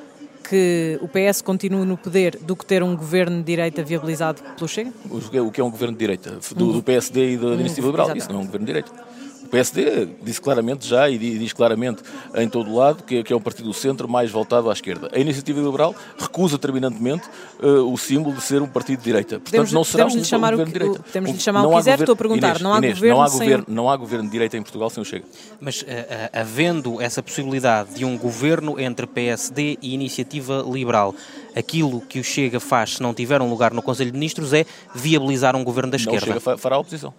que 0.50 1.00
o 1.02 1.08
PS 1.08 1.42
continue 1.42 1.86
no 1.86 1.96
poder 1.96 2.38
do 2.42 2.56
que 2.56 2.66
ter 2.66 2.82
um 2.82 2.96
governo 2.96 3.38
de 3.38 3.44
direita 3.44 3.84
viabilizado 3.84 4.42
pelo 4.56 4.68
Chega? 4.68 4.92
O 5.10 5.52
que 5.52 5.62
é 5.62 5.64
um 5.64 5.70
governo 5.70 5.94
de 5.94 6.00
direita? 6.00 6.40
Do, 6.56 6.74
do 6.74 6.82
PSD 6.84 7.34
e 7.34 7.38
da 7.38 7.50
Iniciativa 7.50 7.88
Liberal? 7.88 8.18
Isso 8.18 8.30
não 8.30 8.40
é 8.40 8.44
um 8.44 8.46
governo 8.46 8.66
de 8.66 8.74
direita. 8.74 9.09
O 9.50 9.52
PSD 9.52 10.08
disse 10.22 10.40
claramente 10.40 10.88
já 10.88 11.10
e 11.10 11.18
diz 11.18 11.54
claramente 11.54 12.04
em 12.36 12.48
todo 12.48 12.70
o 12.70 12.76
lado 12.76 13.02
que, 13.04 13.24
é 13.28 13.36
um 13.36 13.42
partido 13.42 13.66
do 13.66 13.74
centro 13.74 14.08
mais 14.08 14.30
voltado 14.30 14.70
à 14.70 14.74
esquerda. 14.74 15.10
A 15.12 15.18
Iniciativa 15.18 15.60
Liberal 15.60 15.96
recusa 16.20 16.60
terminantemente 16.60 17.28
uh, 17.60 17.92
o 17.92 17.98
símbolo 17.98 18.36
de 18.36 18.44
ser 18.44 18.62
um 18.62 18.68
partido 18.68 19.00
de 19.00 19.06
direita. 19.06 19.40
Portanto, 19.40 19.50
podemos, 19.50 19.72
não 19.72 19.84
será 19.84 20.06
um, 20.06 20.24
chamar 20.24 20.54
um 20.54 20.58
governo 20.58 20.72
de 20.72 20.80
direita. 20.80 21.04
Podemos 21.04 21.32
lhe 21.32 21.40
chamar 21.40 21.66
o 21.66 21.70
que 21.72 21.76
quiser, 21.78 22.00
estou 22.00 22.14
a 22.14 22.16
perguntar. 22.16 22.48
Inês, 22.50 22.62
não, 22.62 22.74
há 22.74 22.78
Inês, 22.78 22.94
governo 22.94 23.16
não, 23.16 23.24
há 23.24 23.28
sem... 23.28 23.40
governo, 23.40 23.66
não 23.68 23.90
há 23.90 23.98
governo 23.98 24.26
de 24.26 24.32
direita 24.32 24.56
em 24.56 24.62
Portugal 24.62 24.90
sem 24.92 25.02
o 25.02 25.06
Chega. 25.06 25.26
Mas 25.60 25.82
uh, 25.82 25.86
uh, 25.86 25.88
havendo 26.32 27.02
essa 27.02 27.24
possibilidade 27.24 27.96
de 27.96 28.06
um 28.06 28.20
governo 28.20 28.80
entre 28.80 29.08
PSD 29.08 29.80
e 29.82 29.96
Iniciativa 29.96 30.64
Liberal, 30.72 31.16
aquilo 31.56 32.02
que 32.02 32.20
o 32.20 32.24
Chega 32.24 32.60
faz 32.60 32.98
se 32.98 33.02
não 33.02 33.16
tiver 33.16 33.42
um 33.42 33.50
lugar 33.50 33.74
no 33.74 33.82
Conselho 33.82 34.12
de 34.12 34.18
Ministros 34.18 34.54
é 34.54 34.64
viabilizar 34.94 35.56
um 35.56 35.64
governo 35.64 35.90
da 35.90 35.98
esquerda. 35.98 36.28
Não, 36.28 36.38
o 36.38 36.40
Chega 36.40 36.58
fará 36.60 36.76
a 36.76 36.80
oposição 36.80 37.12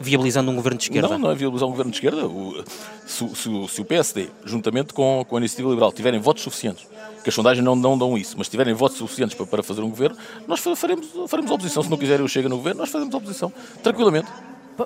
viabilizando 0.00 0.50
um 0.50 0.56
governo 0.56 0.78
de 0.78 0.84
esquerda? 0.84 1.08
Não, 1.10 1.18
não 1.18 1.30
é 1.30 1.34
viabilizar 1.34 1.68
um 1.68 1.70
governo 1.70 1.92
de 1.92 1.98
esquerda. 1.98 2.26
O, 2.26 2.64
se, 3.06 3.28
se, 3.28 3.68
se, 3.68 3.80
o 3.80 3.84
PSD, 3.84 4.28
juntamente 4.46 4.94
com, 4.94 5.24
com 5.28 5.36
a 5.36 5.38
Iniciativa 5.38 5.68
Liberal, 5.68 5.92
tiverem 5.92 6.18
votos 6.18 6.42
suficientes, 6.42 6.86
que 7.22 7.28
as 7.28 7.34
sondagens 7.34 7.62
não, 7.62 7.76
não 7.76 7.98
dão 7.98 8.16
isso, 8.16 8.34
mas 8.38 8.48
tiverem 8.48 8.72
votos 8.72 8.96
suficientes 8.96 9.36
para, 9.36 9.44
para 9.44 9.62
fazer 9.62 9.82
um 9.82 9.90
governo, 9.90 10.16
nós 10.48 10.60
faremos, 10.60 11.06
faremos 11.28 11.50
oposição. 11.50 11.82
Se 11.82 11.90
não 11.90 11.98
quiserem 11.98 12.24
o 12.24 12.28
Chega 12.28 12.48
no 12.48 12.56
governo, 12.56 12.80
nós 12.80 12.88
fazemos 12.88 13.14
oposição, 13.14 13.52
tranquilamente. 13.82 14.28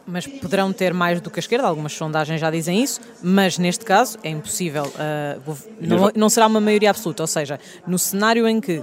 Mas 0.04 0.26
poderão 0.26 0.72
ter 0.72 0.92
mais 0.92 1.20
do 1.20 1.30
que 1.30 1.38
a 1.38 1.42
esquerda, 1.42 1.68
algumas 1.68 1.92
sondagens 1.92 2.40
já 2.40 2.50
dizem 2.50 2.82
isso, 2.82 3.00
mas 3.22 3.58
neste 3.58 3.84
caso 3.84 4.18
é 4.24 4.30
impossível, 4.30 4.86
uh, 4.86 5.56
não, 5.80 6.10
não 6.16 6.28
será 6.28 6.48
uma 6.48 6.60
maioria 6.60 6.90
absoluta, 6.90 7.22
ou 7.22 7.26
seja, 7.28 7.60
no 7.86 7.96
cenário 7.96 8.48
em 8.48 8.60
que 8.60 8.82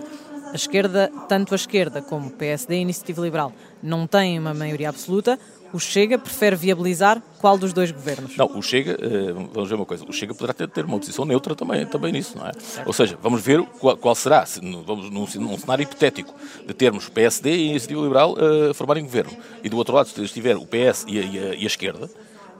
a 0.51 0.55
esquerda, 0.55 1.11
tanto 1.27 1.53
a 1.53 1.55
esquerda 1.55 2.01
como 2.01 2.27
o 2.27 2.31
PSD 2.31 2.75
e 2.75 2.77
a 2.77 2.81
Iniciativa 2.81 3.21
Liberal, 3.21 3.53
não 3.81 4.05
têm 4.05 4.37
uma 4.37 4.53
maioria 4.53 4.89
absoluta, 4.89 5.39
o 5.73 5.79
Chega 5.79 6.17
prefere 6.17 6.55
viabilizar 6.55 7.21
qual 7.39 7.57
dos 7.57 7.71
dois 7.71 7.91
governos? 7.91 8.35
Não, 8.35 8.57
o 8.57 8.61
Chega, 8.61 8.97
eh, 9.01 9.31
vamos 9.53 9.69
ver 9.69 9.75
uma 9.75 9.85
coisa, 9.85 10.03
o 10.05 10.11
Chega 10.11 10.33
poderá 10.33 10.53
ter, 10.53 10.85
uma 10.85 10.99
posição 10.99 11.23
neutra 11.23 11.55
também, 11.55 11.85
também 11.85 12.11
nisso, 12.11 12.37
não 12.37 12.45
é? 12.45 12.51
Certo. 12.53 12.87
Ou 12.87 12.93
seja, 12.93 13.17
vamos 13.21 13.41
ver 13.41 13.63
qual, 13.79 13.95
qual 13.95 14.13
será, 14.13 14.45
se, 14.45 14.59
vamos 14.59 15.09
num, 15.09 15.25
num, 15.41 15.57
cenário 15.57 15.83
hipotético, 15.83 16.33
de 16.67 16.73
termos 16.73 17.07
PSD 17.07 17.49
e 17.49 17.53
a 17.53 17.69
Iniciativa 17.71 18.01
Liberal 18.01 18.33
uh, 18.33 18.73
formarem 18.73 19.03
governo, 19.03 19.35
e 19.63 19.69
do 19.69 19.77
outro 19.77 19.95
lado 19.95 20.09
se 20.09 20.21
estiver 20.21 20.57
o 20.57 20.65
PS 20.65 21.05
e 21.07 21.19
a, 21.19 21.21
e 21.21 21.39
a, 21.39 21.55
e 21.55 21.63
a 21.63 21.67
esquerda, 21.67 22.09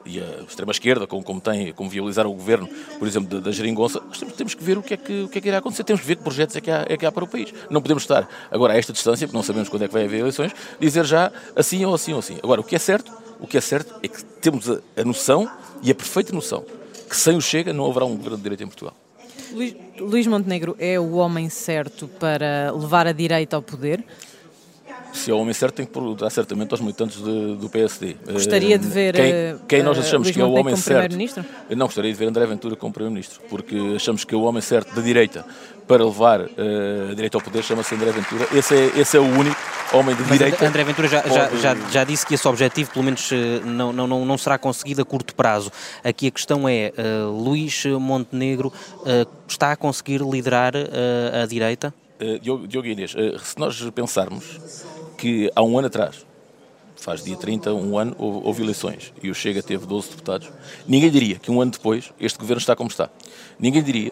e 0.06 0.20
a 0.20 0.44
extrema-esquerda, 0.44 1.08
como, 1.08 1.24
como, 1.24 1.40
tem, 1.42 1.74
como 1.74 1.90
viabilizar 1.90 2.26
o 2.28 2.34
governo, 2.34 2.68
por 2.98 3.08
exemplo, 3.08 3.40
da, 3.40 3.52
Geringonça, 3.52 4.00
temos, 4.00 4.34
temos, 4.36 4.56
que 4.56 4.64
ver 4.64 4.78
o 4.78 4.84
que, 4.84 4.94
é 4.94 4.98
que, 4.98 5.24
o 5.24 5.30
que 5.30 5.38
é 5.38 5.42
que 5.42 5.48
irá 5.48 5.58
acontecer, 5.58 5.84
temos 5.84 6.02
que 6.02 6.08
ver 6.08 6.16
que 6.16 6.24
projetos 6.24 6.56
é 6.56 6.62
que, 6.62 6.72
há, 6.72 6.86
é 6.88 6.98
que 6.98 7.06
há 7.06 7.12
para 7.12 7.24
o 7.24 7.28
país. 7.28 7.54
Não 7.70 7.82
podemos 7.82 8.04
estar 8.04 8.28
agora 8.50 8.74
a 8.74 8.78
esta 8.78 8.94
distância, 8.94 9.28
porque 9.28 9.38
não 9.38 9.44
sabemos 9.44 9.70
quando 9.70 9.84
é 9.84 9.88
que 9.88 9.94
vai 9.94 10.06
haver 10.06 10.20
eleições, 10.20 10.52
dizer 10.80 11.06
já 11.06 11.32
assim 11.56 11.86
ou 11.86 11.94
assim 11.94 12.14
ou 12.14 12.20
assim. 12.20 12.38
Agora, 12.44 12.62
o 12.62 12.64
que 12.64 12.76
é 12.76 12.80
certo, 12.80 13.12
o 13.40 13.48
que 13.48 13.58
é 13.58 13.62
certo 13.62 13.94
é 14.04 14.08
que 14.08 14.24
temos 14.24 14.70
a, 14.70 14.80
a 14.98 15.04
noção 15.04 15.50
e 15.82 15.92
a 15.92 15.96
perfeita 15.96 16.34
noção 16.34 16.64
que 17.12 17.18
sem 17.18 17.36
o 17.36 17.42
Chega 17.42 17.74
não 17.74 17.90
haverá 17.90 18.06
um 18.06 18.16
governo 18.16 18.38
de 18.38 18.44
direita 18.44 18.64
em 18.64 18.68
Portugal. 18.68 18.96
Luís, 19.52 19.76
Luís 20.00 20.28
Montenegro 20.28 20.78
é 20.80 20.98
o 20.98 21.16
homem 21.16 21.50
certo 21.50 22.08
para 22.08 22.72
levar 22.72 23.06
a 23.06 23.12
direita 23.12 23.58
ao 23.58 23.62
poder? 23.62 24.02
Se 25.14 25.32
é 25.32 25.34
o 25.34 25.38
homem 25.38 25.54
certo, 25.54 25.76
tem 25.76 25.86
que 25.86 25.92
perguntar 25.92 26.30
certamente 26.30 26.72
aos 26.72 26.82
militantes 26.82 27.18
de, 27.18 27.56
do 27.56 27.70
PSD. 27.70 28.16
Gostaria 28.32 28.78
de 28.78 28.88
ver 28.88 29.14
quem, 29.14 29.68
quem 29.68 29.84
nós 29.84 29.98
eh, 29.98 30.02
achamos 30.02 30.30
uh, 30.30 30.34
que 30.34 30.42
é 30.42 30.46
o 30.46 30.52
homem 30.52 30.76
certo. 30.76 31.18
Não, 31.70 31.86
gostaria 31.86 32.12
de 32.12 32.18
ver 32.18 32.28
André 32.28 32.46
Ventura 32.46 32.76
como 32.76 32.94
Primeiro-Ministro, 32.94 33.42
porque 33.50 33.76
achamos 33.96 34.24
que 34.24 34.34
é 34.34 34.38
o 34.38 34.42
homem 34.42 34.62
certo 34.62 34.96
da 34.96 35.02
direita 35.02 35.46
para 35.88 36.06
levar 36.06 36.42
uh, 36.42 37.12
a 37.12 37.14
direita 37.14 37.38
ao 37.38 37.42
poder 37.42 37.64
chama-se 37.64 37.94
André 37.94 38.12
Ventura. 38.12 38.48
Esse 38.54 38.74
é, 38.74 39.00
esse 39.00 39.18
é 39.18 39.20
o 39.20 39.26
único 39.26 39.58
homem 39.94 40.16
de 40.16 40.22
Mas 40.22 40.38
direita. 40.38 40.66
André 40.66 40.84
Ventura 40.86 41.08
já, 41.10 41.22
já, 41.28 41.50
já, 41.58 41.76
já, 41.90 42.04
disse 42.06 42.26
que 42.26 42.34
esse 42.34 42.48
objetivo, 42.48 42.92
pelo 42.92 43.04
menos, 43.04 43.30
eh, 43.32 43.60
não, 43.66 43.92
não, 43.92 44.08
não, 44.08 44.26
não 44.26 44.38
será 44.38 44.58
conseguido 44.58 45.02
a 45.02 45.06
curto 45.06 45.36
prazo. 45.36 45.70
Aqui 46.02 46.28
a 46.28 46.32
questão 46.32 46.68
é: 46.70 46.94
uh, 46.98 47.30
Luís 47.30 47.84
Montenegro 47.86 48.72
está 49.48 49.74
a 49.74 49.76
conseguir 49.76 50.22
liderar 50.22 50.74
a 50.76 51.46
direita? 51.46 51.94
Diogo, 52.42 52.68
Diogo 52.68 52.88
Inês, 52.88 53.12
se 53.12 53.58
nós 53.60 53.82
pensarmos 53.94 54.60
que 55.22 55.52
há 55.56 55.62
um 55.62 55.78
ano 55.78 55.86
atrás, 55.86 56.26
faz 56.96 57.24
dia 57.24 57.38
30, 57.38 57.72
um 57.76 57.96
ano, 57.96 58.16
houve, 58.18 58.64
eleições 58.64 59.14
e 59.22 59.30
o 59.30 59.36
Chega 59.36 59.62
teve 59.62 59.86
12 59.86 60.10
deputados, 60.10 60.50
ninguém 60.88 61.12
diria 61.12 61.36
que 61.36 61.52
um 61.52 61.62
ano 61.62 61.70
depois 61.70 62.12
este 62.20 62.40
governo 62.40 62.60
está 62.60 62.76
como 62.76 62.90
está. 62.90 63.08
Ninguém 63.60 63.84
diria 63.84 64.12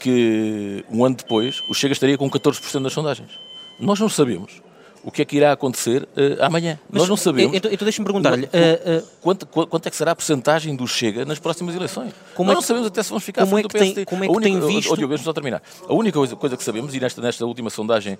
que 0.00 0.84
um 0.90 1.04
ano 1.04 1.14
depois 1.14 1.62
o 1.70 1.74
Chega 1.74 1.92
estaria 1.92 2.18
com 2.18 2.28
14% 2.28 2.82
das 2.82 2.92
sondagens. 2.92 3.30
Nós 3.78 4.00
não 4.00 4.08
sabemos 4.08 4.60
o 5.04 5.10
que 5.10 5.22
é 5.22 5.24
que 5.24 5.36
irá 5.36 5.52
acontecer 5.52 6.02
uh, 6.02 6.44
amanhã. 6.44 6.78
Mas, 6.88 7.00
Nós 7.00 7.08
não 7.08 7.16
sabemos. 7.16 7.56
Então, 7.56 7.70
então 7.70 7.84
deixa-me 7.84 8.04
perguntar-lhe. 8.04 8.44
Uh, 8.46 8.48
uh, 8.48 9.08
quanto, 9.20 9.46
quanto, 9.46 9.86
é 9.86 9.90
que 9.90 9.96
será 9.96 10.12
a 10.12 10.14
porcentagem 10.14 10.76
do 10.76 10.86
Chega 10.86 11.24
nas 11.24 11.38
próximas 11.38 11.74
eleições? 11.74 12.12
Como 12.34 12.48
Nós 12.48 12.52
é 12.52 12.54
que, 12.54 12.62
não 12.62 12.62
sabemos 12.62 12.86
até 12.86 13.02
se 13.02 13.08
vamos 13.08 13.24
ficar 13.24 13.44
como 13.44 13.58
é 13.58 13.62
que 13.62 13.68
do 13.68 13.72
PSD. 13.72 13.94
Tem, 13.94 14.04
como 14.04 14.24
é 14.24 14.26
que 14.28 14.32
única, 14.32 14.66
tem 14.66 14.76
visto... 14.76 14.92
Oh, 14.92 15.18
só 15.18 15.32
terminar. 15.32 15.62
A 15.88 15.92
única 15.92 16.18
coisa, 16.18 16.36
coisa, 16.36 16.56
que 16.56 16.64
sabemos, 16.64 16.94
e 16.94 17.00
nesta, 17.00 17.20
nesta 17.20 17.44
última 17.44 17.70
sondagem 17.70 18.18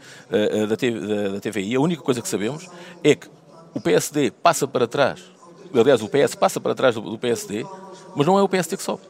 da, 0.69 0.77
TV, 0.77 1.01
da, 1.01 1.29
da 1.29 1.41
TVI, 1.41 1.77
a 1.77 1.81
única 1.81 2.03
coisa 2.03 2.21
que 2.21 2.29
sabemos 2.29 2.69
é 3.03 3.15
que 3.15 3.29
o 3.75 3.81
PSD 3.81 4.31
passa 4.31 4.67
para 4.67 4.87
trás, 4.87 5.21
aliás, 5.75 6.03
o 6.03 6.09
PS 6.09 6.35
passa 6.35 6.61
para 6.61 6.75
trás 6.75 6.95
do, 6.95 7.01
do 7.01 7.19
PSD, 7.19 7.65
mas 8.15 8.27
não 8.27 8.39
é 8.39 8.43
o 8.43 8.49
PSD 8.49 8.77
que 8.77 8.83
sobe. 8.83 9.03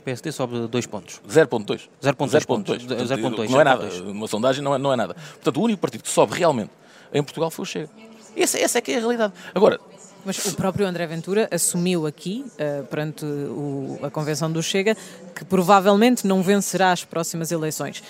O 0.00 0.02
PSD 0.02 0.32
sobe 0.32 0.66
2 0.66 0.86
pontos. 0.86 1.20
0.2. 1.28 1.88
0.2. 2.02 3.50
Não 3.50 3.60
é 3.60 3.64
nada. 3.64 3.86
Uma 4.02 4.26
sondagem 4.26 4.64
não 4.64 4.74
é, 4.74 4.78
não 4.78 4.92
é 4.92 4.96
nada. 4.96 5.14
Portanto, 5.14 5.56
o 5.58 5.62
único 5.62 5.80
partido 5.80 6.02
que 6.02 6.08
sobe 6.08 6.36
realmente 6.36 6.70
em 7.12 7.22
Portugal 7.22 7.50
foi 7.50 7.62
o 7.62 7.66
Chega. 7.66 7.90
Essa, 8.34 8.58
essa 8.58 8.78
é 8.78 8.80
que 8.80 8.92
é 8.92 8.96
a 8.96 9.00
realidade. 9.00 9.34
Agora, 9.54 9.78
mas 10.24 10.38
o 10.46 10.54
próprio 10.54 10.86
André 10.86 11.06
Ventura 11.06 11.48
assumiu 11.50 12.06
aqui, 12.06 12.44
uh, 12.54 12.84
perante 12.86 13.24
o, 13.24 13.98
a 14.02 14.10
convenção 14.10 14.50
do 14.50 14.62
Chega, 14.62 14.96
que 15.34 15.44
provavelmente 15.44 16.26
não 16.26 16.42
vencerá 16.42 16.92
as 16.92 17.04
próximas 17.04 17.52
eleições. 17.52 18.02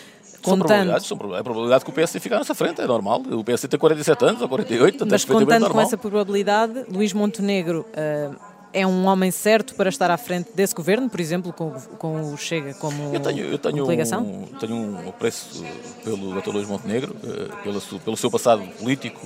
Contando... 0.43 0.59
São 0.59 0.59
probabilidades, 0.59 1.07
são, 1.07 1.37
é 1.37 1.41
a 1.41 1.45
probabilidade 1.45 1.85
que 1.85 1.91
o 1.91 1.93
PSD 1.93 2.21
ficar 2.21 2.39
nessa 2.39 2.55
frente, 2.55 2.81
é 2.81 2.87
normal. 2.87 3.21
O 3.21 3.45
PSD 3.45 3.69
tem 3.69 3.79
47 3.79 4.25
anos 4.25 4.43
ou 4.43 4.49
48, 4.49 5.07
Mas 5.07 5.25
contando 5.25 5.69
com 5.71 5.81
essa 5.81 5.99
probabilidade, 5.99 6.85
Luís 6.89 7.13
Montenegro 7.13 7.85
uh, 7.91 8.50
é 8.73 8.87
um 8.87 9.07
homem 9.07 9.31
certo 9.31 9.75
para 9.75 9.89
estar 9.89 10.11
à 10.11 10.17
frente 10.17 10.50
desse 10.55 10.75
governo, 10.75 11.09
por 11.09 11.21
exemplo, 11.21 11.53
com, 11.53 11.73
com 11.99 12.33
o 12.33 12.37
Chega 12.37 12.75
como 12.75 13.15
eu 13.15 13.21
tenho, 13.21 13.45
eu 13.47 13.59
tenho 13.59 13.85
coligação? 13.85 14.23
Um, 14.23 14.45
tenho 14.59 14.75
um 14.75 15.09
apreço 15.09 15.65
pelo 16.05 16.41
Dr. 16.41 16.50
Luís 16.50 16.69
Montenegro, 16.69 17.17
eh, 17.25 17.49
pelo, 17.62 17.81
pelo 17.81 18.17
seu 18.17 18.31
passado 18.31 18.62
político, 18.79 19.21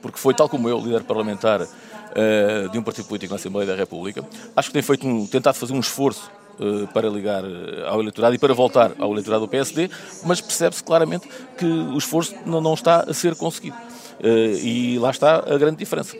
porque 0.00 0.18
foi, 0.18 0.34
tal 0.34 0.48
como 0.48 0.68
eu, 0.68 0.78
líder 0.78 1.02
parlamentar 1.02 1.62
uh, 1.62 2.68
de 2.70 2.78
um 2.78 2.82
partido 2.82 3.06
político 3.06 3.32
na 3.32 3.36
Assembleia 3.36 3.66
da 3.66 3.74
República. 3.74 4.24
Acho 4.54 4.68
que 4.68 4.74
tem 4.74 4.82
feito 4.82 5.06
um, 5.06 5.26
tentado 5.26 5.56
fazer 5.56 5.72
um 5.72 5.80
esforço 5.80 6.30
uh, 6.60 6.86
para 6.88 7.08
ligar 7.08 7.42
ao 7.86 8.00
eleitorado 8.00 8.34
e 8.34 8.38
para 8.38 8.54
voltar 8.54 8.92
ao 8.98 9.10
eleitorado 9.10 9.44
do 9.44 9.48
PSD, 9.48 9.90
mas 10.24 10.40
percebe-se 10.40 10.84
claramente 10.84 11.28
que 11.58 11.66
o 11.66 11.98
esforço 11.98 12.34
não, 12.46 12.74
está 12.74 13.00
a 13.00 13.14
ser 13.14 13.34
conseguido. 13.34 13.76
E 14.22 14.96
lá 15.00 15.10
está 15.10 15.38
a 15.38 15.58
grande 15.58 15.76
diferença. 15.76 16.16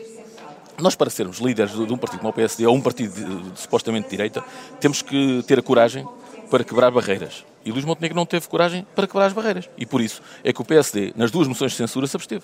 Nós, 0.79 0.95
para 0.95 1.09
sermos 1.09 1.39
líderes 1.39 1.73
de 1.73 1.93
um 1.93 1.97
partido 1.97 2.19
como 2.19 2.29
o 2.29 2.33
PSD 2.33 2.65
ou 2.65 2.75
um 2.75 2.81
partido 2.81 3.13
de, 3.13 3.51
de, 3.51 3.59
supostamente 3.59 4.05
de 4.05 4.11
direita, 4.11 4.43
temos 4.79 5.01
que 5.01 5.43
ter 5.47 5.59
a 5.59 5.61
coragem 5.61 6.05
para 6.49 6.63
quebrar 6.63 6.91
barreiras. 6.91 7.45
E 7.65 7.71
Luís 7.71 7.85
Montenegro 7.85 8.15
não 8.15 8.25
teve 8.25 8.47
coragem 8.47 8.85
para 8.93 9.07
quebrar 9.07 9.25
as 9.25 9.33
barreiras. 9.33 9.69
E 9.77 9.85
por 9.85 10.01
isso 10.01 10.21
é 10.43 10.51
que 10.51 10.61
o 10.61 10.65
PSD, 10.65 11.13
nas 11.15 11.31
duas 11.31 11.47
moções 11.47 11.71
de 11.71 11.77
censura, 11.77 12.05
se 12.07 12.15
absteve. 12.15 12.43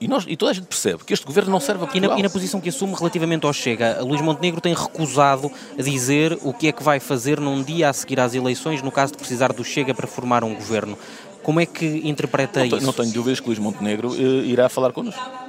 E, 0.00 0.08
nós, 0.08 0.24
e 0.28 0.36
toda 0.36 0.50
a 0.50 0.54
gente 0.54 0.66
percebe 0.66 1.02
que 1.04 1.14
este 1.14 1.24
governo 1.24 1.50
não 1.50 1.60
serve 1.60 1.84
a 1.84 1.86
Portugal. 1.86 2.10
E 2.10 2.14
na, 2.14 2.20
e 2.20 2.22
na, 2.22 2.28
posição 2.28 2.60
que 2.60 2.68
assume 2.68 2.94
relativamente 2.94 3.46
ao 3.46 3.52
Chega, 3.52 4.02
Luís 4.02 4.20
Montenegro 4.20 4.60
tem 4.60 4.74
recusado 4.74 5.50
a 5.78 5.82
dizer 5.82 6.38
o 6.42 6.52
que 6.52 6.68
é 6.68 6.72
que 6.72 6.82
vai 6.82 7.00
fazer 7.00 7.40
num 7.40 7.62
dia 7.62 7.88
a 7.88 7.92
seguir 7.92 8.20
às 8.20 8.34
eleições, 8.34 8.82
no 8.82 8.92
caso 8.92 9.12
de 9.12 9.18
precisar 9.18 9.52
do 9.52 9.64
Chega 9.64 9.94
para 9.94 10.06
formar 10.06 10.44
um 10.44 10.54
governo. 10.54 10.98
Como 11.42 11.60
é 11.60 11.66
que 11.66 12.02
interpreta 12.04 12.60
não, 12.60 12.66
isso? 12.66 12.86
Não 12.86 12.92
tenho 12.92 13.12
dúvidas 13.12 13.40
que 13.40 13.46
Luís 13.46 13.58
Montenegro 13.58 14.10
uh, 14.10 14.44
irá 14.44 14.68
falar 14.68 14.92
connosco 14.92 15.43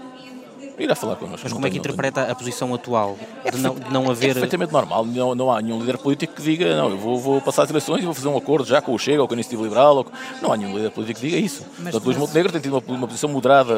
irá 0.84 0.96
falar 0.96 1.16
connosco. 1.16 1.42
Mas 1.44 1.54
como 1.54 1.66
é 1.66 1.70
que 1.70 1.78
interpreta 1.78 2.24
a 2.24 2.36
posição 2.36 2.74
atual 2.74 3.18
de 3.52 3.58
não, 3.60 3.76
de 3.76 3.94
não 3.94 4.10
haver... 4.10 4.32
É 4.32 4.34
perfeitamente 4.34 4.74
normal, 4.74 5.06
não, 5.06 5.36
não 5.36 5.52
há 5.52 5.62
nenhum 5.62 5.80
líder 5.80 5.98
político 5.98 6.36
que 6.36 6.42
diga 6.42 6.76
não, 6.76 6.90
eu 6.90 6.98
vou, 6.98 7.20
vou 7.20 7.42
passar 7.42 7.64
as 7.64 7.70
eleições 7.70 8.02
e 8.02 8.06
vou 8.06 8.14
fazer 8.14 8.28
um 8.28 8.38
acordo 8.38 8.68
já 8.68 8.82
com 8.82 8.94
o 8.94 9.00
Chega 9.00 9.22
ou 9.22 9.28
com 9.28 9.34
a 9.34 9.38
Iniciativa 9.38 9.64
Liberal, 9.64 10.06
não 10.42 10.52
há 10.52 10.58
nenhum 10.58 10.76
líder 10.76 10.92
político 10.92 11.20
que 11.20 11.28
diga 11.28 11.38
isso. 11.38 11.64
Mas, 11.78 11.92
Portanto, 11.92 12.06
Luís 12.06 12.18
Montenegro 12.18 12.52
tem 12.52 12.62
tido 12.62 12.78
uma, 12.78 12.98
uma, 12.98 13.08
posição 13.08 13.30
moderada, 13.30 13.74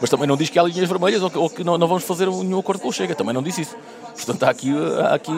mas 0.00 0.10
também 0.10 0.26
não 0.26 0.36
diz 0.36 0.50
que 0.50 0.58
há 0.58 0.62
linhas 0.62 0.88
vermelhas 0.88 1.22
ou 1.22 1.30
que, 1.30 1.38
ou 1.38 1.50
que 1.50 1.64
não, 1.64 1.78
não, 1.78 1.86
vamos 1.86 2.04
fazer 2.04 2.28
nenhum 2.28 2.58
acordo 2.58 2.80
com 2.80 2.88
o 2.88 2.92
Chega, 2.92 3.14
também 3.14 3.34
não 3.34 3.42
disse 3.42 3.62
isso. 3.62 3.76
Portanto, 4.16 4.42
há 4.44 4.50
aqui, 4.50 4.72
há 5.02 5.14
aqui, 5.14 5.32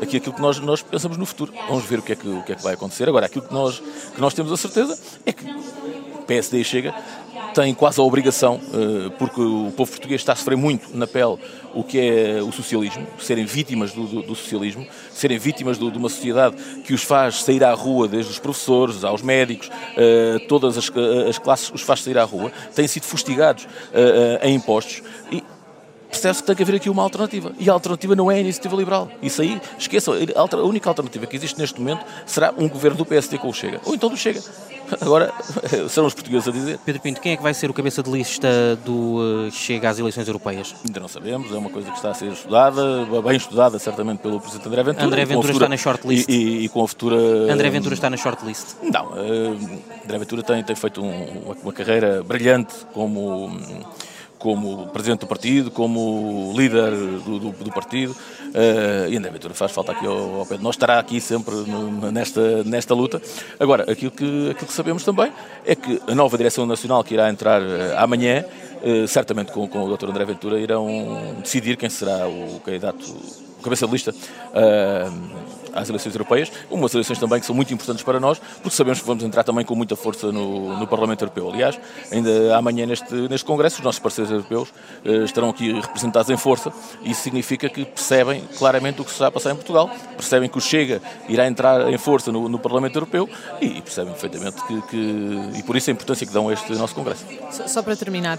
aqui 0.00 0.16
aquilo 0.18 0.34
que 0.34 0.40
nós, 0.40 0.58
nós 0.60 0.80
pensamos 0.80 1.16
no 1.16 1.26
futuro. 1.26 1.52
Vamos 1.68 1.84
ver 1.84 1.98
o 1.98 2.02
que, 2.02 2.12
é 2.12 2.16
que, 2.16 2.28
o 2.28 2.42
que 2.42 2.52
é 2.52 2.54
que 2.54 2.62
vai 2.62 2.74
acontecer. 2.74 3.08
Agora, 3.08 3.26
aquilo 3.26 3.44
que 3.44 3.52
nós, 3.52 3.82
que 4.14 4.20
nós 4.20 4.32
temos 4.32 4.52
a 4.52 4.56
certeza 4.56 4.98
é 5.26 5.32
que 5.32 5.44
PSD 6.26 6.60
e 6.60 6.64
Chega 6.64 6.94
tem 7.52 7.74
quase 7.74 8.00
a 8.00 8.02
obrigação, 8.02 8.60
eh, 8.72 9.10
porque 9.18 9.40
o 9.40 9.72
povo 9.76 9.90
português 9.90 10.20
está 10.20 10.32
a 10.32 10.36
sofrer 10.36 10.56
muito 10.56 10.96
na 10.96 11.06
pele 11.06 11.38
o 11.74 11.82
que 11.82 11.98
é 11.98 12.42
o 12.42 12.52
socialismo, 12.52 13.06
serem 13.18 13.44
vítimas 13.44 13.92
do, 13.92 14.06
do, 14.06 14.22
do 14.22 14.34
socialismo, 14.34 14.86
serem 15.10 15.38
vítimas 15.38 15.78
do, 15.78 15.90
de 15.90 15.98
uma 15.98 16.08
sociedade 16.08 16.56
que 16.84 16.92
os 16.92 17.02
faz 17.02 17.42
sair 17.42 17.64
à 17.64 17.72
rua, 17.72 18.06
desde 18.06 18.30
os 18.30 18.38
professores 18.38 19.04
aos 19.04 19.22
médicos, 19.22 19.70
eh, 19.96 20.38
todas 20.48 20.76
as, 20.76 20.90
as 21.28 21.38
classes 21.38 21.70
os 21.72 21.82
faz 21.82 22.02
sair 22.02 22.18
à 22.18 22.24
rua, 22.24 22.52
têm 22.74 22.86
sido 22.86 23.04
fustigados 23.04 23.66
eh, 23.92 24.40
em 24.42 24.54
impostos 24.54 25.02
e 25.30 25.42
percebe-se 26.12 26.42
que 26.42 26.46
tem 26.46 26.56
que 26.56 26.62
haver 26.62 26.76
aqui 26.76 26.90
uma 26.90 27.02
alternativa. 27.02 27.52
E 27.58 27.70
a 27.70 27.72
alternativa 27.72 28.14
não 28.14 28.30
é 28.30 28.36
a 28.36 28.40
iniciativa 28.40 28.76
liberal. 28.76 29.10
Isso 29.22 29.40
aí, 29.40 29.60
esqueçam, 29.78 30.14
a 30.14 30.56
única 30.58 30.88
alternativa 30.88 31.26
que 31.26 31.34
existe 31.34 31.58
neste 31.58 31.80
momento 31.80 32.04
será 32.26 32.52
um 32.56 32.68
governo 32.68 32.98
do 32.98 33.06
PSD 33.06 33.38
com 33.38 33.48
o 33.48 33.52
Chega. 33.54 33.80
Ou 33.84 33.94
então 33.94 34.10
do 34.10 34.16
Chega. 34.16 34.42
Agora, 35.00 35.32
serão 35.88 36.06
os 36.06 36.14
portugueses 36.14 36.48
a 36.48 36.50
dizer. 36.50 36.78
Pedro 36.84 37.00
Pinto, 37.00 37.20
quem 37.20 37.32
é 37.32 37.36
que 37.36 37.42
vai 37.42 37.54
ser 37.54 37.70
o 37.70 37.74
cabeça 37.74 38.02
de 38.02 38.10
lista 38.10 38.48
do 38.84 39.46
uh, 39.46 39.50
Chega 39.50 39.90
às 39.90 39.98
eleições 39.98 40.26
europeias? 40.26 40.74
Ainda 40.84 41.00
não 41.00 41.08
sabemos, 41.08 41.52
é 41.52 41.56
uma 41.56 41.70
coisa 41.70 41.90
que 41.90 41.96
está 41.96 42.10
a 42.10 42.14
ser 42.14 42.32
estudada, 42.32 42.82
bem 43.24 43.36
estudada 43.36 43.78
certamente 43.78 44.20
pelo 44.20 44.40
Presidente 44.40 44.68
André 44.68 44.82
Ventura. 44.82 45.06
André 45.06 45.24
Ventura 45.24 45.52
está 45.52 45.68
na 45.68 45.76
shortlist. 45.76 46.28
E, 46.28 46.32
e, 46.32 46.64
e, 46.64 46.68
com 46.68 46.82
a 46.82 46.88
futura... 46.88 47.16
André 47.52 47.70
Ventura 47.70 47.94
está 47.94 48.10
na 48.10 48.16
shortlist? 48.16 48.76
Não, 48.82 49.06
uh, 49.06 49.80
André 50.04 50.18
Ventura 50.18 50.42
tem, 50.42 50.62
tem 50.62 50.76
feito 50.76 51.02
um, 51.02 51.42
uma, 51.44 51.56
uma 51.62 51.72
carreira 51.72 52.22
brilhante 52.22 52.74
como 52.92 53.50
como 54.42 54.88
presidente 54.88 55.20
do 55.20 55.26
partido, 55.28 55.70
como 55.70 56.52
líder 56.56 56.90
do, 56.90 57.38
do, 57.38 57.50
do 57.52 57.70
partido. 57.70 58.10
Uh, 58.10 59.08
e 59.08 59.16
André 59.16 59.30
Ventura 59.30 59.54
faz 59.54 59.70
falta 59.70 59.92
aqui 59.92 60.04
ao, 60.04 60.40
ao 60.40 60.46
Pedro. 60.46 60.64
Nós 60.64 60.74
estará 60.74 60.98
aqui 60.98 61.20
sempre 61.20 61.54
no, 61.54 62.10
nesta, 62.10 62.64
nesta 62.64 62.92
luta. 62.92 63.22
Agora, 63.60 63.90
aquilo 63.90 64.10
que, 64.10 64.50
aquilo 64.50 64.66
que 64.66 64.72
sabemos 64.72 65.04
também 65.04 65.32
é 65.64 65.76
que 65.76 66.02
a 66.08 66.14
nova 66.14 66.36
direção 66.36 66.66
nacional 66.66 67.04
que 67.04 67.14
irá 67.14 67.30
entrar 67.30 67.62
uh, 67.62 67.96
amanhã, 67.98 68.44
uh, 68.82 69.06
certamente 69.06 69.52
com, 69.52 69.68
com 69.68 69.84
o 69.84 69.96
Dr. 69.96 70.10
André 70.10 70.24
Ventura, 70.24 70.58
irão 70.58 71.36
decidir 71.40 71.76
quem 71.76 71.88
será 71.88 72.26
o 72.26 72.58
candidato, 72.64 73.04
o 73.60 73.62
cabeça 73.62 73.86
de 73.86 73.92
lista 73.92 74.12
às 75.74 75.88
eleições 75.88 76.14
europeias, 76.14 76.52
umas 76.70 76.92
eleições 76.94 77.18
também 77.18 77.40
que 77.40 77.46
são 77.46 77.54
muito 77.54 77.72
importantes 77.72 78.02
para 78.02 78.18
nós, 78.20 78.40
porque 78.62 78.76
sabemos 78.76 79.00
que 79.00 79.06
vamos 79.06 79.24
entrar 79.24 79.44
também 79.44 79.64
com 79.64 79.74
muita 79.74 79.96
força 79.96 80.30
no, 80.30 80.78
no 80.78 80.86
Parlamento 80.86 81.22
Europeu. 81.22 81.50
Aliás, 81.50 81.78
ainda 82.10 82.56
amanhã 82.56 82.86
neste, 82.86 83.14
neste 83.14 83.44
Congresso, 83.44 83.78
os 83.78 83.84
nossos 83.84 84.00
parceiros 84.00 84.32
europeus 84.32 84.72
eh, 85.04 85.24
estarão 85.24 85.50
aqui 85.50 85.72
representados 85.72 86.30
em 86.30 86.36
força. 86.36 86.72
Isso 87.02 87.22
significa 87.22 87.68
que 87.68 87.84
percebem 87.84 88.42
claramente 88.58 89.00
o 89.00 89.04
que 89.04 89.10
se 89.10 89.16
está 89.16 89.28
a 89.28 89.30
passar 89.30 89.52
em 89.52 89.56
Portugal, 89.56 89.90
percebem 90.16 90.48
que 90.48 90.58
o 90.58 90.60
Chega 90.60 91.00
irá 91.28 91.46
entrar 91.46 91.92
em 91.92 91.98
força 91.98 92.30
no, 92.30 92.48
no 92.48 92.58
Parlamento 92.58 92.96
Europeu 92.96 93.28
e, 93.60 93.78
e 93.78 93.82
percebem 93.82 94.12
perfeitamente 94.12 94.62
que, 94.66 94.82
que, 94.82 95.58
e 95.58 95.62
por 95.62 95.76
isso 95.76 95.90
a 95.90 95.92
importância 95.92 96.26
que 96.26 96.32
dão 96.32 96.48
a 96.48 96.52
este 96.52 96.72
nosso 96.72 96.94
Congresso. 96.94 97.24
Só, 97.50 97.66
só 97.66 97.82
para 97.82 97.96
terminar, 97.96 98.38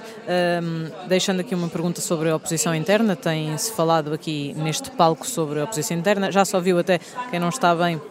um, 0.61 1.07
deixando 1.07 1.39
aqui 1.41 1.53
uma 1.53 1.67
pergunta 1.67 2.01
sobre 2.01 2.29
a 2.29 2.35
oposição 2.35 2.73
interna, 2.73 3.15
tem-se 3.15 3.71
falado 3.73 4.13
aqui 4.13 4.53
neste 4.55 4.91
palco 4.91 5.27
sobre 5.27 5.59
a 5.59 5.63
oposição 5.63 5.97
interna, 5.97 6.31
já 6.31 6.45
só 6.45 6.59
viu 6.59 6.79
até 6.79 6.99
quem 7.29 7.39
não 7.39 7.49
está 7.49 7.75
bem 7.75 7.95
uh, 7.95 8.01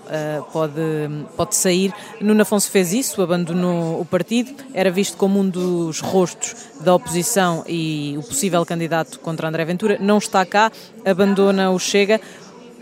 pode, 0.53 0.81
pode 1.37 1.55
sair. 1.55 1.93
Nuno 2.21 2.43
Afonso 2.43 2.71
fez 2.71 2.93
isso, 2.93 3.23
abandonou 3.23 4.01
o 4.01 4.05
partido, 4.05 4.53
era 4.75 4.91
visto 4.91 5.17
como 5.17 5.41
um 5.41 5.49
dos 5.49 6.01
rostos 6.01 6.55
da 6.81 6.95
oposição 6.95 7.65
e 7.67 8.15
o 8.19 8.23
possível 8.23 8.65
candidato 8.67 9.21
contra 9.21 9.49
André 9.49 9.65
Ventura. 9.65 9.99
Não 10.01 10.19
está 10.19 10.45
cá, 10.45 10.71
abandona 11.05 11.71
o 11.71 11.79
Chega. 11.79 12.21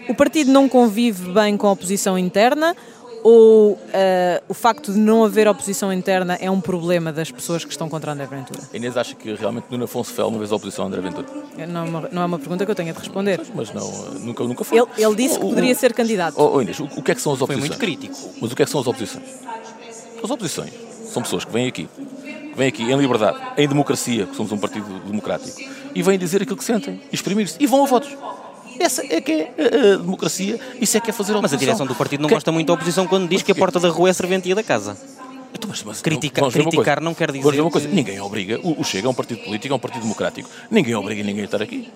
O 0.09 0.15
partido 0.15 0.51
não 0.51 0.69
convive 0.69 1.33
bem 1.33 1.57
com 1.57 1.67
a 1.67 1.73
oposição 1.73 2.19
interna 2.19 2.75
ou 3.23 3.73
uh, 3.73 3.79
o 4.49 4.55
facto 4.55 4.93
de 4.93 4.99
não 4.99 5.25
haver 5.25 5.49
oposição 5.49 5.93
interna 5.93 6.37
é 6.41 6.51
um 6.51 6.61
problema 6.61 7.13
das 7.13 7.31
pessoas 7.31 7.65
que 7.65 7.71
estão 7.71 7.89
contra 7.89 8.13
André 8.13 8.27
Ventura? 8.27 8.61
Inês 8.73 8.97
acha 8.97 9.15
que 9.15 9.35
realmente 9.35 9.67
Nuno 9.71 9.85
Afonso 9.85 10.13
foi 10.13 10.23
alguma 10.23 10.39
vez 10.39 10.53
a 10.53 10.57
oposição 10.57 10.85
a 10.85 10.89
André 10.89 11.01
Ventura? 11.01 11.27
Não, 11.69 11.85
é 11.85 12.09
não 12.11 12.23
é 12.23 12.25
uma 12.25 12.39
pergunta 12.39 12.65
que 12.65 12.71
eu 12.71 12.75
tenha 12.75 12.93
de 12.93 12.99
responder. 12.99 13.41
Mas 13.55 13.73
não, 13.73 13.89
nunca, 14.21 14.45
nunca 14.45 14.65
foi. 14.65 14.79
Ele, 14.79 14.89
ele 14.99 15.15
disse 15.15 15.39
que 15.39 15.45
poderia 15.45 15.75
ser 15.75 15.93
candidato. 15.93 16.35
Oh, 16.39 16.57
oh 16.57 16.63
Inês, 16.63 16.79
o, 16.81 16.85
o, 16.85 17.03
que 17.03 17.13
é 17.13 17.15
que 17.15 17.21
são 17.21 17.33
as 17.33 17.41
oposições? 17.41 17.77
Foi 17.77 17.87
muito 17.87 18.01
crítico. 18.01 18.35
Mas 18.41 18.53
o 18.53 18.57
que 18.57 18.63
é 18.63 18.65
que 18.65 18.71
são 18.71 18.81
as 18.81 18.87
oposições? 18.87 19.25
As 20.23 20.31
oposições 20.31 20.73
são 21.11 21.23
pessoas 21.23 21.45
que 21.45 21.53
vêm 21.53 21.67
aqui, 21.67 21.89
que 22.25 22.57
vêm 22.57 22.69
aqui 22.69 22.83
em 22.83 22.97
liberdade, 22.97 23.39
em 23.57 23.69
democracia, 23.69 24.27
que 24.27 24.37
somos 24.37 24.53
um 24.53 24.59
partido 24.59 24.87
democrático, 25.01 25.61
e 25.95 26.03
vêm 26.03 26.19
dizer 26.19 26.43
aquilo 26.43 26.57
que 26.57 26.65
sentem, 26.65 27.01
exprimir-se, 27.13 27.57
e 27.59 27.67
vão 27.67 27.83
a 27.83 27.87
votos. 27.87 28.17
Essa 28.81 29.03
é 29.09 29.21
que 29.21 29.33
é 29.33 29.53
a, 29.59 29.97
democracia, 29.99 30.59
isso 30.81 30.97
é 30.97 31.01
que 31.01 31.11
é 31.11 31.13
fazer 31.13 31.33
oposição. 31.33 31.43
Mas 31.43 31.53
a 31.53 31.57
direção 31.57 31.87
do 31.87 31.95
partido 31.95 32.23
não 32.23 32.29
que... 32.29 32.35
gosta 32.35 32.51
muito 32.51 32.67
da 32.67 32.73
oposição 32.73 33.07
quando 33.07 33.29
diz 33.29 33.43
que 33.43 33.53
a 33.53 33.55
porta 33.55 33.79
da 33.79 33.91
rua 33.91 34.09
é 34.09 34.11
a 34.11 34.15
serventia 34.15 34.55
da 34.55 34.63
casa. 34.63 34.97
Então, 35.53 35.69
mas, 35.69 35.83
mas, 35.83 36.01
Critica, 36.01 36.49
criticar 36.51 37.01
não 37.01 37.13
quer 37.13 37.31
dizer. 37.31 37.43
Vamos 37.43 37.57
ver 37.57 37.63
uma 37.63 37.71
coisa. 37.71 37.89
Que... 37.89 37.95
Ninguém 37.95 38.21
obriga. 38.21 38.59
O, 38.63 38.81
o 38.81 38.85
Chega 38.85 39.07
é 39.07 39.11
um 39.11 39.15
partido 39.15 39.43
político, 39.43 39.75
é 39.75 39.77
um 39.77 39.81
partido 39.81 40.03
democrático. 40.03 40.49
Ninguém 40.71 40.95
obriga 40.95 41.23
ninguém 41.23 41.43
a 41.43 41.45
estar 41.45 41.61
aqui. 41.61 41.91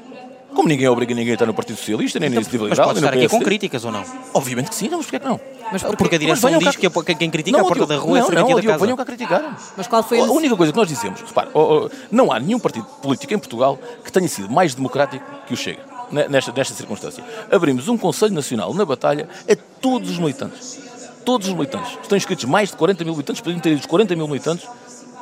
Como 0.54 0.68
ninguém 0.68 0.86
obriga 0.88 1.12
ninguém 1.14 1.32
a 1.32 1.34
estar 1.34 1.46
no 1.46 1.54
Partido 1.54 1.76
Socialista, 1.76 2.20
nem 2.20 2.30
na 2.30 2.36
Iniciativa 2.36 2.62
Mas 2.68 2.78
Liberal, 2.78 2.88
pode 2.88 3.00
no 3.00 3.06
estar 3.06 3.18
aqui 3.18 3.28
com 3.28 3.40
críticas 3.40 3.84
ou 3.84 3.90
não? 3.90 4.04
Obviamente 4.32 4.68
que 4.68 4.74
sim, 4.76 4.88
não, 4.88 4.98
mas 4.98 5.06
porquê 5.06 5.18
que 5.18 5.26
não? 5.26 5.40
Mas 5.72 5.82
Porque, 5.82 5.96
porquê? 5.96 6.14
a 6.14 6.18
direção 6.18 6.58
diz 6.58 6.76
cá- 6.76 7.02
que 7.04 7.14
quem 7.16 7.28
critica 7.28 7.58
Não, 7.58 7.64
a 7.64 7.68
porta 7.68 7.86
da 7.86 7.96
rua 7.96 8.18
é 8.18 8.20
não, 8.20 8.28
a 8.28 8.30
não, 8.30 8.36
serventia 8.36 8.62
da 8.62 8.62
casa. 8.62 8.84
venham 8.84 8.96
cá 8.96 9.04
criticar. 9.04 9.58
Mas 9.76 9.86
qual 9.88 10.02
foi 10.04 10.20
a 10.20 10.24
A 10.24 10.30
única 10.30 10.56
coisa 10.56 10.72
que 10.72 10.78
nós 10.78 10.86
dizemos, 10.86 11.20
repare, 11.22 11.48
oh, 11.54 11.86
oh, 11.86 11.90
não 12.10 12.30
há 12.30 12.38
nenhum 12.38 12.60
partido 12.60 12.86
político 13.02 13.34
em 13.34 13.38
Portugal 13.38 13.76
que 14.04 14.12
tenha 14.12 14.28
sido 14.28 14.48
mais 14.48 14.76
democrático 14.76 15.24
que 15.44 15.54
o 15.54 15.56
Chega, 15.56 15.80
nesta, 16.28 16.52
nesta 16.52 16.74
circunstância. 16.74 17.22
Abrimos 17.50 17.88
um 17.88 17.96
Conselho 17.98 18.34
Nacional 18.34 18.72
na 18.74 18.84
batalha 18.84 19.28
a 19.50 19.56
todos 19.80 20.10
os 20.10 20.18
militantes. 20.18 20.78
Todos 21.24 21.48
os 21.48 21.54
militantes. 21.54 21.98
Estão 22.02 22.16
inscritos 22.16 22.44
mais 22.44 22.70
de 22.70 22.76
40 22.76 23.02
mil 23.04 23.14
militantes, 23.14 23.40
podiam 23.42 23.60
ter 23.60 23.70
ido 23.72 23.80
os 23.80 23.86
40 23.86 24.14
mil 24.14 24.28
militantes 24.28 24.66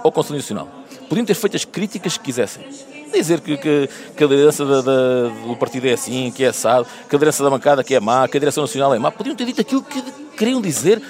ao 0.03 0.11
Conselho 0.13 0.37
Nacional. 0.37 0.69
Podiam 1.09 1.25
ter 1.25 1.35
feito 1.35 1.57
as 1.57 1.65
críticas 1.65 2.17
que 2.17 2.25
quisessem. 2.25 2.65
Dizer 3.13 3.41
que, 3.41 3.57
que, 3.59 3.89
que 4.17 4.25
a 4.25 4.27
liderança 4.27 4.65
da- 4.65 4.81
da- 4.81 5.29
do 5.47 5.55
partido 5.57 5.87
é 5.87 5.93
assim, 5.93 6.31
que 6.35 6.43
é 6.45 6.49
assado, 6.49 6.87
que 7.09 7.15
a 7.15 7.19
liderança 7.19 7.45
da 7.45 7.51
bancada 7.51 7.85
que 7.85 7.95
é 7.95 8.01
má, 8.01 8.27
que 8.27 8.37
a 8.37 8.41
direção 8.41 8.63
nacional 8.63 8.95
é 8.95 8.99
má. 8.99 9.11
Podiam 9.13 9.37
ter 9.37 9.45
dito 9.45 9.61
aquilo 9.61 9.83
que 9.83 10.03
queriam 10.37 10.61
dizer. 10.63 11.01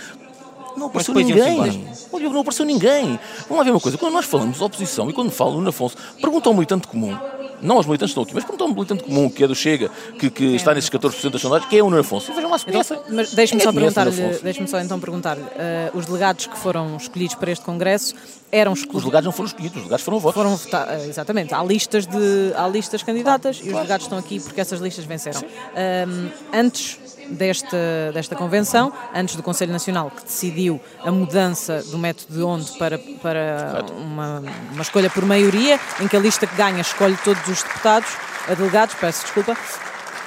Não 0.76 0.86
apareceu 0.86 1.14
ninguém. 1.14 1.86
não 2.32 2.40
apareceu 2.40 2.64
ninguém. 2.66 3.18
Vamos 3.42 3.58
lá 3.58 3.62
ver 3.62 3.70
uma 3.70 3.80
coisa. 3.80 3.96
Quando 3.98 4.14
nós 4.14 4.24
falamos 4.24 4.60
oposição 4.60 5.08
e 5.08 5.12
quando 5.12 5.30
falo 5.30 5.52
Nuno 5.52 5.68
Afonso, 5.68 5.96
pergunta 6.20 6.48
ao 6.48 6.54
militante 6.54 6.88
comum, 6.88 7.16
não 7.62 7.76
aos 7.76 7.86
militantes 7.86 8.12
que 8.12 8.20
estão 8.20 8.22
aqui, 8.24 8.34
mas 8.34 8.44
pergunta 8.44 8.64
ao 8.64 8.70
militante 8.70 9.04
comum, 9.04 9.30
que 9.30 9.44
é 9.44 9.46
do 9.46 9.54
Chega, 9.54 9.90
que, 10.18 10.30
que 10.30 10.44
está 10.56 10.74
nesses 10.74 10.90
14% 10.90 11.30
das 11.30 11.40
sondagens, 11.40 11.68
quem 11.70 11.78
é 11.78 11.82
o 11.82 11.88
Nuno 11.88 12.00
Afonso. 12.00 12.30
E 12.30 12.34
vejam 12.34 12.50
lá 12.50 12.58
se 12.58 12.64
conhecem. 12.64 12.96
Então, 12.96 13.14
mas 13.14 13.32
deixe-me 13.32 13.60
só 13.62 13.70
é 13.70 13.72
que 13.72 13.78
perguntar-lhe, 13.78 14.10
Afonso? 14.10 14.42
deixe-me 14.42 14.68
só 14.68 14.80
então 14.80 15.00
perguntar-lhe, 15.00 15.44
eh, 15.56 15.90
os 15.94 16.06
delegados 16.06 16.46
que 16.46 16.58
foram 16.58 16.96
escolhidos 16.96 17.36
para 17.36 17.50
este 17.50 17.64
congresso 17.64 18.14
eram 18.50 18.72
Os 18.72 18.80
escolhidos 18.80 19.04
delegados 19.04 19.24
não 19.24 19.32
foram 19.32 19.46
escolhidos, 19.46 19.76
os 19.76 19.82
delegados 19.82 20.04
foram 20.04 20.18
votos. 20.18 20.34
foram 20.34 20.56
votar, 20.56 20.88
eh, 20.90 21.06
exatamente, 21.08 21.54
há 21.54 21.62
listas 21.62 22.06
de 22.06 22.52
há 22.54 22.68
listas 22.68 23.02
candidatas 23.02 23.56
e 23.58 23.68
os 23.68 23.74
delegados 23.74 24.06
estão 24.06 24.18
aqui 24.18 24.40
porque 24.40 24.60
essas 24.60 24.80
listas 24.80 25.04
venceram. 25.04 25.40
Ahm, 25.74 26.28
antes 26.52 26.98
desta, 27.30 28.12
desta 28.12 28.36
convenção, 28.36 28.92
antes 29.14 29.36
do 29.36 29.42
Conselho 29.42 29.72
Nacional 29.72 30.10
que 30.10 30.22
decidiu 30.24 30.80
a 31.02 31.10
mudança 31.10 31.82
do 31.84 31.98
método 31.98 32.34
de 32.34 32.42
onde 32.42 32.70
para, 32.78 32.98
para 32.98 33.84
uma, 33.96 34.42
uma 34.72 34.82
escolha 34.82 35.10
por 35.10 35.24
maioria, 35.24 35.78
em 36.00 36.08
que 36.08 36.16
a 36.16 36.20
lista 36.20 36.46
que 36.46 36.54
ganha 36.56 36.80
escolhe 36.80 37.16
todos 37.24 37.46
os 37.48 37.51
deputados, 37.60 38.08
a 38.48 38.54
delegados, 38.54 38.94
peço 38.94 39.22
desculpa. 39.24 39.56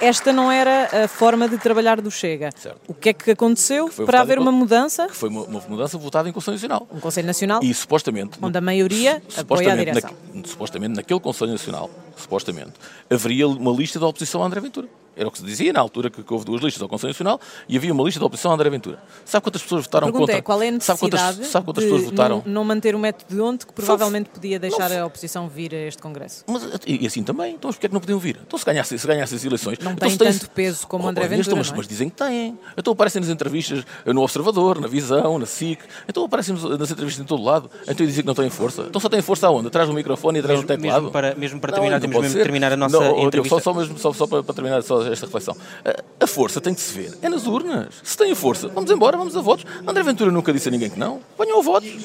Esta 0.01 0.33
não 0.33 0.51
era 0.51 1.05
a 1.05 1.07
forma 1.07 1.47
de 1.47 1.57
trabalhar 1.57 2.01
do 2.01 2.11
Chega. 2.11 2.49
Certo. 2.57 2.77
O 2.85 2.93
que 2.93 3.09
é 3.09 3.13
que 3.13 3.31
aconteceu 3.31 3.87
foi 3.87 4.05
para 4.05 4.19
haver 4.19 4.37
em 4.37 4.41
uma 4.41 4.51
mudança? 4.51 5.07
Que 5.07 5.15
foi 5.15 5.29
uma, 5.29 5.43
uma 5.43 5.61
mudança 5.69 5.97
votada 5.97 6.27
em 6.27 6.33
Conselho 6.33 6.55
Nacional. 6.55 6.85
Um 6.91 6.99
Conselho 6.99 7.25
Nacional 7.25 7.63
E 7.63 7.73
supostamente. 7.73 8.37
onde 8.41 8.57
a 8.57 8.61
maioria 8.61 9.23
su- 9.29 9.39
apoia 9.39 9.69
a 9.69 9.71
supostamente, 9.71 9.85
direção. 9.91 10.11
na- 10.33 10.43
supostamente 10.47 10.95
naquele 10.97 11.19
Conselho 11.21 11.51
Nacional, 11.53 11.89
supostamente, 12.17 12.73
haveria 13.09 13.47
uma 13.47 13.71
lista 13.71 13.97
da 13.97 14.05
oposição 14.05 14.43
a 14.43 14.45
André 14.45 14.59
Ventura. 14.59 14.87
Era 15.15 15.27
o 15.27 15.31
que 15.31 15.37
se 15.37 15.45
dizia 15.45 15.71
na 15.71 15.79
altura 15.79 16.09
que, 16.09 16.21
que 16.21 16.33
houve 16.33 16.45
duas 16.45 16.61
listas 16.61 16.81
ao 16.81 16.89
Conselho 16.89 17.11
Nacional 17.11 17.39
e 17.69 17.77
havia 17.77 17.93
uma 17.93 18.03
lista 18.03 18.19
da 18.19 18.25
oposição 18.25 18.51
a 18.51 18.53
André 18.55 18.69
Ventura. 18.69 18.99
Sabe 19.23 19.43
quantas 19.43 19.61
pessoas 19.63 19.83
votaram 19.83 20.07
pergunta 20.07 20.33
contra? 20.33 20.37
é 20.37 20.41
qual 20.41 20.61
é 20.61 20.69
a 20.69 20.79
sabe 20.79 21.03
necessidade 21.03 21.37
quantas, 21.37 21.51
sabe 21.51 21.65
quantas 21.65 21.83
de 21.83 21.89
pessoas 21.89 22.09
votaram? 22.09 22.43
não, 22.45 22.53
não 22.53 22.63
manter 22.65 22.95
o 22.95 22.99
método 22.99 23.33
de 23.33 23.41
onde 23.41 23.65
que 23.65 23.73
provavelmente 23.73 24.29
podia 24.29 24.59
deixar 24.59 24.91
a 24.91 25.05
oposição 25.05 25.47
vir 25.47 25.73
a 25.73 25.87
este 25.87 26.01
Congresso? 26.01 26.43
Mas, 26.47 26.63
e, 26.85 27.03
e 27.03 27.07
assim 27.07 27.23
também, 27.23 27.53
então 27.53 27.71
porquê 27.71 27.85
é 27.85 27.89
que 27.89 27.93
não 27.93 28.01
podiam 28.01 28.19
vir? 28.19 28.39
Então 28.45 28.59
se 28.59 28.65
ganhassem 28.65 28.97
se 28.97 29.07
ganhasse 29.07 29.35
as 29.35 29.45
eleições... 29.45 29.79
Não 29.79 29.93
então, 29.93 30.09
tem 30.09 30.17
tanto 30.17 30.49
peso 30.49 30.85
como 30.87 31.05
Oh, 31.05 31.09
André 31.09 31.27
Ventura, 31.27 31.55
mas, 31.55 31.67
não 31.67 31.75
é? 31.75 31.77
mas 31.77 31.87
dizem 31.87 32.09
que 32.09 32.15
têm. 32.15 32.57
Então 32.75 32.93
aparecem 32.93 33.21
nas 33.21 33.29
entrevistas 33.29 33.85
no 34.05 34.21
Observador, 34.21 34.81
na 34.81 34.87
Visão, 34.87 35.37
na 35.37 35.45
SIC. 35.45 35.79
Então 36.07 36.25
aparecem 36.25 36.55
nas 36.55 36.91
entrevistas 36.91 37.23
em 37.23 37.27
todo 37.27 37.43
lado. 37.43 37.69
Então 37.87 38.05
dizem 38.05 38.21
que 38.23 38.27
não 38.27 38.33
têm 38.33 38.49
força. 38.49 38.83
Então 38.83 38.99
só 38.99 39.07
têm 39.07 39.21
força 39.21 39.47
aonde? 39.47 39.67
Atrás 39.67 39.87
do 39.87 39.93
microfone 39.93 40.39
e 40.39 40.41
atrás 40.41 40.59
do 40.61 40.67
teclado? 40.67 41.01
mesmo 41.03 41.11
para, 41.11 41.35
mesmo 41.35 41.59
para 41.59 41.71
Não, 41.71 41.75
terminar, 41.75 41.99
não 41.99 42.01
temos 42.01 42.21
mesmo 42.21 42.41
terminar 42.41 42.73
a 42.73 42.77
nossa 42.77 42.99
Não, 42.99 43.19
entrevista. 43.19 43.59
Só, 43.59 43.61
só, 43.61 43.73
mesmo, 43.73 43.97
só, 43.99 44.13
só 44.13 44.27
para, 44.27 44.43
para 44.43 44.55
terminar 44.55 44.81
só 44.81 45.04
esta 45.11 45.25
reflexão. 45.25 45.55
A, 45.83 46.23
a 46.23 46.27
força 46.27 46.59
tem 46.61 46.73
que 46.73 46.81
se 46.81 46.93
ver. 46.93 47.17
É 47.21 47.29
nas 47.29 47.45
urnas. 47.47 47.95
Se 48.03 48.17
tem 48.17 48.33
força, 48.35 48.67
vamos 48.67 48.89
embora, 48.91 49.17
vamos 49.17 49.35
a 49.35 49.41
votos. 49.41 49.65
André 49.87 50.03
Ventura 50.03 50.31
nunca 50.31 50.51
disse 50.53 50.67
a 50.69 50.71
ninguém 50.71 50.89
que 50.89 50.99
não. 50.99 51.21
Venham 51.37 51.59
a 51.59 51.61
votos. 51.61 51.89
Foi 51.89 52.01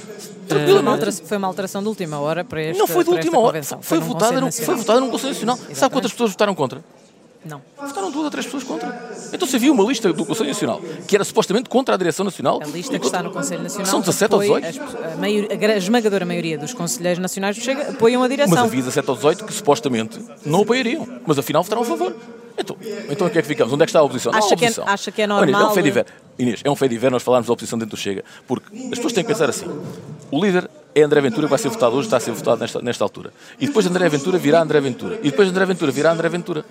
Tranquilamente. 0.49 0.89
alteração, 0.89 1.27
foi 1.27 1.37
uma 1.37 1.47
alteração 1.47 1.83
de 1.83 1.89
última 1.89 2.19
hora 2.19 2.45
para 2.45 2.63
este 2.63 2.79
Não 2.79 2.87
foi 2.87 3.05
de 3.05 3.11
esta 3.11 3.13
última 3.13 3.39
hora. 3.39 3.63
Foi, 3.63 3.99
num 3.99 4.07
votada, 4.07 4.53
foi 4.53 4.75
votada 4.75 5.01
num 5.01 5.11
Conselho 5.11 5.33
Nacional. 5.33 5.59
Sabe 5.75 5.93
quantas 5.93 6.13
pessoas 6.13 6.31
votaram 6.31 6.55
contra? 6.55 6.83
Não. 7.45 7.63
Votaram 7.81 8.11
duas 8.11 8.25
ou 8.27 8.31
três 8.31 8.45
pessoas 8.45 8.65
contra. 8.65 9.11
Então 9.33 9.49
se 9.49 9.57
havia 9.57 9.73
uma 9.73 9.83
lista 9.85 10.13
do 10.13 10.27
Conselho 10.27 10.49
Nacional 10.51 10.81
que 11.09 11.15
era 11.17 11.25
supostamente 11.25 11.71
contra 11.71 11.95
a 11.95 11.99
direção 11.99 12.23
nacional. 12.25 12.61
A 12.63 12.67
lista 12.67 12.99
que 12.99 13.07
está 13.07 13.23
no 13.23 13.31
Conselho 13.31 13.63
Nacional 13.63 13.87
São 13.87 14.01
17 14.01 14.35
ou 14.35 14.41
apoia 14.43 14.61
18. 14.73 14.85
as- 15.07 15.13
a, 15.15 15.17
maioria- 15.17 15.49
a 15.71 15.73
a 15.73 15.77
esmagadora 15.77 16.27
maioria 16.27 16.59
dos 16.59 16.75
conselheiros 16.75 17.19
nacionais 17.19 17.57
Chega 17.57 17.91
apoiam 17.91 18.23
a 18.23 18.29
direção. 18.29 18.55
Mas 18.55 18.65
havia 18.65 18.81
17 18.83 19.09
ou 19.11 19.17
18 19.17 19.45
que 19.47 19.53
supostamente 19.55 20.19
não 20.45 20.63
apoiariam. 20.63 21.07
Mas 21.27 21.39
afinal 21.39 21.63
votaram 21.63 21.83
a 21.83 21.85
favor. 21.87 22.15
Então, 22.59 22.77
então 23.09 23.27
o 23.27 23.31
que 23.31 23.39
é 23.39 23.43
que 23.43 23.49
ficamos? 23.49 23.73
Onde 23.73 23.85
é 23.85 23.87
que 23.87 23.91
está 23.91 24.01
a 24.01 24.03
oposição? 24.03 24.33
Não 24.33 24.39
há 24.39 24.45
Acha 24.45 24.55
que 24.57 24.65
é- 24.65 24.69
oposição. 24.69 24.85
acha 24.87 25.11
que 25.11 25.23
é 25.23 25.25
Olha, 25.25 25.49
é 25.49 25.53
normal- 25.53 25.71
um 25.71 25.75
fé 25.75 25.81
diver. 25.81 26.07
Inês, 26.39 26.61
é 26.63 26.71
um 26.71 26.77
fé 26.77 26.89
diver 26.89 27.11
nós 27.11 27.23
falarmos 27.23 27.47
da 27.47 27.53
oposição 27.55 27.79
dentro 27.79 27.97
do 27.97 28.01
Chega. 28.01 28.23
Porque 28.47 28.67
as 28.77 28.91
pessoas 28.91 29.15
têm 29.15 29.25
que 29.25 29.29
pensar 29.33 29.49
assim. 29.49 29.65
O 30.31 30.43
líder 30.45 30.69
é 30.95 31.03
André 31.03 31.21
Ventura 31.21 31.47
que 31.47 31.51
vai 31.51 31.59
ser 31.59 31.69
votado 31.69 31.95
hoje, 31.97 32.07
está 32.07 32.17
a 32.17 32.21
ser 32.21 32.33
votado 32.33 32.61
nesta, 32.61 32.81
nesta 32.83 33.05
altura. 33.05 33.33
E 33.61 33.67
depois 33.67 33.87
André 33.87 34.09
Ventura 34.09 34.39
virá 34.39 34.61
André 34.63 34.81
Ventura. 34.81 35.19
E 35.23 35.31
depois 35.31 35.49
André 35.49 35.65
Ventura 35.67 35.93
virá 35.93 36.13
André 36.13 36.29
Ventura. 36.29 36.65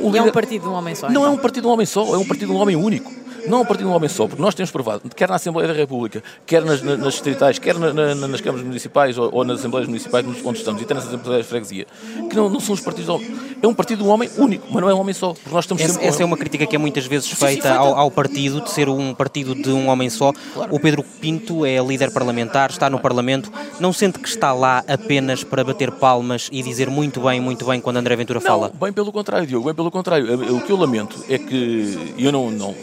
O 0.00 0.14
E 0.14 0.18
é 0.18 0.22
um 0.22 0.30
partido 0.30 0.62
de 0.62 0.68
um 0.68 0.72
homem 0.72 0.94
só. 0.94 1.08
Não 1.10 1.22
é 1.22 1.24
então. 1.24 1.34
um 1.34 1.38
partido 1.38 1.62
de 1.62 1.68
um 1.68 1.70
homem 1.72 1.86
só, 1.86 2.14
é 2.14 2.18
um 2.18 2.26
partido 2.26 2.46
de 2.48 2.52
um 2.52 2.56
homem 2.60 2.76
único. 2.76 3.12
Não 3.48 3.58
é 3.58 3.60
um 3.62 3.64
partido 3.64 3.86
de 3.86 3.92
um 3.92 3.96
homem 3.96 4.08
só, 4.08 4.26
porque 4.28 4.42
nós 4.42 4.54
temos 4.54 4.70
provado, 4.70 5.00
quer 5.16 5.26
na 5.26 5.36
Assembleia 5.36 5.66
da 5.66 5.72
República, 5.72 6.22
quer 6.44 6.62
nas, 6.62 6.82
na- 6.82 6.98
nas 6.98 7.14
distritais, 7.14 7.58
quer 7.58 7.74
na- 7.78 7.90
na- 7.90 8.14
nas 8.28 8.40
câmaras 8.42 8.66
municipais 8.66 9.16
ou, 9.16 9.30
ou 9.34 9.44
nas 9.44 9.60
Assembleias 9.60 9.88
Municipais 9.88 10.26
onde 10.44 10.58
estamos, 10.58 10.78
e 10.82 10.84
até 10.84 10.92
nas 10.92 11.06
Assembleias 11.06 11.44
de 11.46 11.48
Freguesia, 11.48 11.86
que 12.28 12.36
não, 12.36 12.50
não 12.50 12.60
são 12.60 12.74
os 12.74 12.82
partidos 12.82 13.06
de 13.06 13.10
homem. 13.12 13.40
É 13.62 13.66
um 13.66 13.74
partido 13.74 14.02
de 14.02 14.08
um 14.08 14.12
homem 14.12 14.30
único, 14.38 14.66
mas 14.70 14.80
não 14.80 14.88
é 14.90 14.94
um 14.94 15.00
homem 15.00 15.12
só, 15.14 15.34
nós 15.50 15.64
estamos 15.64 15.82
Essa, 15.82 16.02
essa 16.02 16.22
é 16.22 16.24
uma 16.26 16.36
crítica 16.36 16.66
que 16.66 16.74
é 16.74 16.78
muitas 16.78 17.06
vezes 17.06 17.28
sim, 17.28 17.36
feita 17.36 17.62
feita. 17.62 17.74
ao, 17.76 17.94
ao 17.94 18.10
partido, 18.10 18.60
de 18.62 18.70
ser 18.70 18.88
um 18.88 19.14
partido 19.14 19.54
de 19.54 19.70
um 19.70 19.88
homem 19.88 20.08
só. 20.08 20.32
O 20.70 20.80
Pedro 20.80 21.02
Pinto 21.02 21.66
é 21.66 21.78
líder 21.78 22.10
parlamentar, 22.12 22.70
está 22.70 22.88
no 22.88 22.98
Parlamento. 22.98 23.52
Não 23.78 23.92
sente 23.92 24.18
que 24.18 24.28
está 24.28 24.52
lá 24.52 24.82
apenas 24.88 25.44
para 25.44 25.62
bater 25.62 25.90
palmas 25.90 26.48
e 26.50 26.62
dizer 26.62 26.88
muito 26.88 27.20
bem, 27.20 27.40
muito 27.40 27.64
bem 27.66 27.80
quando 27.80 27.98
André 27.98 28.16
Ventura 28.16 28.40
Não, 28.40 28.46
fala? 28.46 28.72
bem 28.80 28.92
pelo 28.92 29.12
contrário, 29.12 29.46
Diogo, 29.46 29.66
bem 29.66 29.74
pelo 29.74 29.90
contrário. 29.90 30.56
O 30.56 30.60
que 30.62 30.72
eu 30.72 30.76
lamento 30.76 31.22
é 31.28 31.38
que 31.38 32.14
eu 32.18 32.32
não, 32.32 32.50
não 32.50 32.74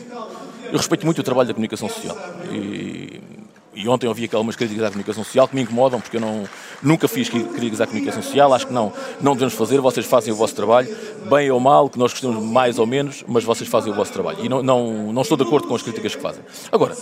eu 0.72 0.78
respeito 0.78 1.06
muito 1.06 1.20
o 1.20 1.24
trabalho 1.24 1.48
da 1.48 1.54
comunicação 1.54 1.88
social. 1.90 2.18
E, 2.52 3.07
e 3.78 3.88
ontem 3.88 4.08
ouvi 4.08 4.26
aqui 4.26 4.36
algumas 4.36 4.56
críticas 4.56 4.86
à 4.86 4.88
comunicação 4.88 5.24
social 5.24 5.48
que 5.48 5.56
me 5.56 5.62
incomodam, 5.62 6.02
porque 6.02 6.18
eu 6.18 6.22
não, 6.22 6.46
nunca 6.82 7.08
fiz 7.08 7.30
críticas 7.30 7.80
à 7.80 7.86
comunicação 7.86 8.24
social, 8.24 8.52
acho 8.52 8.66
que 8.66 8.74
não, 8.74 8.92
não 9.22 9.34
devemos 9.34 9.54
fazer, 9.54 9.80
vocês 9.80 10.04
fazem 10.04 10.34
o 10.34 10.36
vosso 10.36 10.56
trabalho, 10.56 10.90
bem 11.30 11.52
ou 11.52 11.60
mal, 11.60 11.88
que 11.88 12.00
nós 12.00 12.12
gostamos 12.12 12.44
mais 12.44 12.80
ou 12.80 12.88
menos, 12.88 13.24
mas 13.28 13.44
vocês 13.44 13.70
fazem 13.70 13.94
o 13.94 13.96
vosso 13.96 14.12
trabalho. 14.12 14.44
E 14.44 14.50
não, 14.50 14.64
não, 14.64 15.14
não 15.14 15.22
estou 15.22 15.38
de 15.38 15.44
acordo 15.44 15.68
com 15.68 15.76
as 15.76 15.84
críticas 15.84 16.16
que 16.16 16.22
fazem. 16.22 16.44
Agora, 16.72 16.96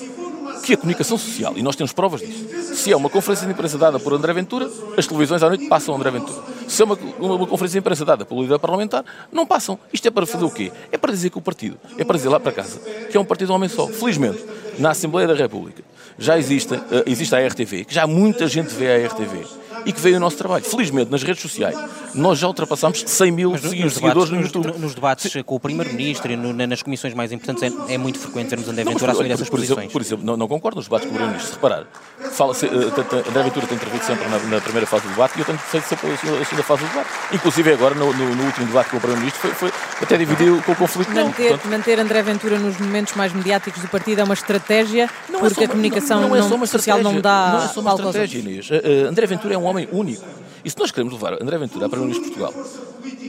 que 0.66 0.74
a 0.74 0.78
comunicação 0.78 1.18
social, 1.18 1.54
e 1.56 1.62
nós 1.62 1.78
temos 1.78 1.94
provas 1.94 2.20
disso, 2.20 2.76
se 2.76 2.92
é 2.92 2.98
uma 2.98 3.10
conferência 3.10 3.46
de 3.48 3.54
imprensa 3.54 3.78
dada 3.78 3.98
por 3.98 4.14
André 4.14 4.34
Ventura, 4.34 4.70
as 4.98 5.08
televisões 5.08 5.42
à 5.44 5.48
noite 5.48 5.68
passam 5.70 5.96
André 5.96 6.12
Ventura. 6.12 6.42
Se 6.68 6.82
é 6.82 6.86
uma, 6.86 6.98
uma, 7.20 7.48
conferência 7.48 7.80
de 7.80 7.84
imprensa 7.84 8.04
dada 8.04 8.26
pelo 8.26 8.42
líder 8.42 8.60
parlamentar, 8.60 9.06
não 9.32 9.46
passam. 9.46 9.80
Isto 9.94 10.08
é 10.08 10.12
para 10.12 10.26
fazer 10.26 10.44
o 10.44 10.52
quê? 10.52 10.72
É 10.92 10.98
para 10.98 11.12
dizer 11.12 11.30
que 11.30 11.38
o 11.38 11.42
partido, 11.42 11.78
é 11.98 12.04
para 12.04 12.18
dizer 12.18 12.30
lá 12.30 12.40
para 12.40 12.52
casa, 12.52 12.80
que 12.80 13.16
é 13.16 13.20
um 13.20 13.26
partido 13.26 13.48
de 13.48 13.54
homem 13.54 13.70
só. 13.70 13.88
Felizmente, 13.88 14.44
na 14.80 14.90
Assembleia 14.90 15.28
da 15.28 15.36
República, 15.36 15.84
já 16.18 16.38
existe, 16.38 16.74
eh, 16.74 17.04
existe 17.06 17.36
a 17.36 17.40
RTV, 17.40 17.86
que 17.86 17.94
já 17.94 18.08
muita 18.08 18.48
gente 18.48 18.74
vê 18.74 18.92
a 18.92 19.08
RTV 19.08 19.65
e 19.86 19.92
que 19.92 20.00
vê 20.00 20.12
o 20.16 20.20
nosso 20.20 20.38
trabalho. 20.38 20.64
Felizmente, 20.64 21.12
nas 21.12 21.24
redes 21.24 21.42
sociais, 21.42 21.78
nós 22.14 22.38
já 22.40 22.48
ultrapassamos 22.48 23.04
100 23.06 23.32
mil 23.32 23.52
nos 23.52 23.62
seguidores 23.62 23.96
debates, 23.96 24.30
no 24.30 24.36
nos, 24.38 24.46
YouTube. 24.46 24.80
nos 24.80 24.96
debates 24.96 25.44
com 25.44 25.56
o 25.56 25.60
Primeiro-Ministro 25.60 26.32
e 26.32 26.36
no- 26.36 26.54
na- 26.54 26.68
nas 26.68 26.82
comissões 26.82 27.14
mais 27.14 27.32
importantes 27.32 27.64
é, 27.64 27.94
é 27.94 27.98
muito 27.98 28.20
frequente 28.20 28.50
vermos 28.50 28.68
André 28.70 28.84
Não, 28.84 28.92
mas 28.94 29.02
Ventura 29.02 29.12
por- 29.14 29.20
assumir 29.20 29.34
essas 29.34 29.50
por, 29.50 29.60
exemplo, 29.60 29.76
posições. 29.76 29.92
por 29.92 30.02
exemplo, 30.02 30.26
não, 30.26 30.38
não 30.38 30.48
concordo 30.48 30.78
nos 30.78 30.86
debates 30.86 31.08
com 31.08 31.14
o 31.14 31.18
Primeiro-Ministro. 31.18 31.56
Se 31.60 31.62
reparar, 31.62 31.86
fala 32.32 32.54
-se, 32.54 32.66
eh, 32.66 32.70
tem- 32.70 33.04
tem- 33.04 33.20
André 33.20 33.44
Ventura 33.44 33.68
tem 33.68 33.76
intervido 33.78 34.04
sempre 34.06 34.28
na, 34.30 34.40
na 34.40 34.62
primeira 34.62 34.88
fase 34.88 35.04
do 35.04 35.10
debate 35.10 35.34
e 35.38 35.40
eu 35.42 35.46
tenho 35.46 35.58
feito 35.58 35.88
sempre 35.88 36.12
a 36.12 36.18
segunda, 36.18 36.42
a 36.42 36.46
segunda 36.46 36.64
fase 36.64 36.84
do 36.84 36.88
debate. 36.90 37.10
Inclusive 37.34 37.74
agora, 37.74 37.96
no, 37.96 38.14
no- 38.14 38.36
no 38.36 38.44
último 38.46 38.66
debate 38.68 38.90
com 38.92 38.98
o 38.98 39.00
Primeiro-Ministro, 39.00 39.42
foi, 39.56 39.70
foi 39.70 39.72
até 40.02 40.18
dividiu 40.18 40.62
com 40.64 40.72
o 40.72 40.76
conflito. 40.76 41.12
Manter, 41.12 41.50
Portanto, 41.50 41.68
manter 41.72 42.00
André 42.00 42.22
Ventura 42.22 42.58
nos 42.60 42.78
momentos 42.78 43.14
mais 43.16 43.34
mediáticos 43.34 43.82
do 43.82 43.88
partido 43.88 44.20
é 44.22 44.24
uma 44.24 44.34
estratégia, 44.34 45.10
não 45.30 45.40
é 45.40 45.42
porque 45.44 45.56
só 45.56 45.62
uma- 45.62 45.66
a 45.66 45.70
comunicação 45.70 46.22
não, 46.22 46.30
não 46.30 46.36
é 46.36 46.42
só 46.42 46.50
não- 46.50 46.56
uma 46.58 46.68
social 46.68 47.00
não 47.02 47.20
dá 47.22 47.52
Não 47.58 47.66
é 47.66 47.68
só 47.68 47.82
uma 47.82 47.92
estratégia, 47.92 48.40
Inês. 48.40 48.68
Eh, 48.72 48.82
eh, 48.84 49.08
André 49.08 49.26
Ventura 49.28 49.54
é 49.54 49.58
um 49.58 49.65
homem 49.66 49.88
único. 49.92 50.24
E 50.64 50.70
se 50.70 50.78
nós 50.80 50.92
queremos 50.92 51.14
levar 51.14 51.34
André 51.42 51.58
Ventura 51.58 51.86
a 51.86 51.90
Primeiro-Ministro 51.90 52.34
de 52.34 52.40
Portugal, 52.40 52.66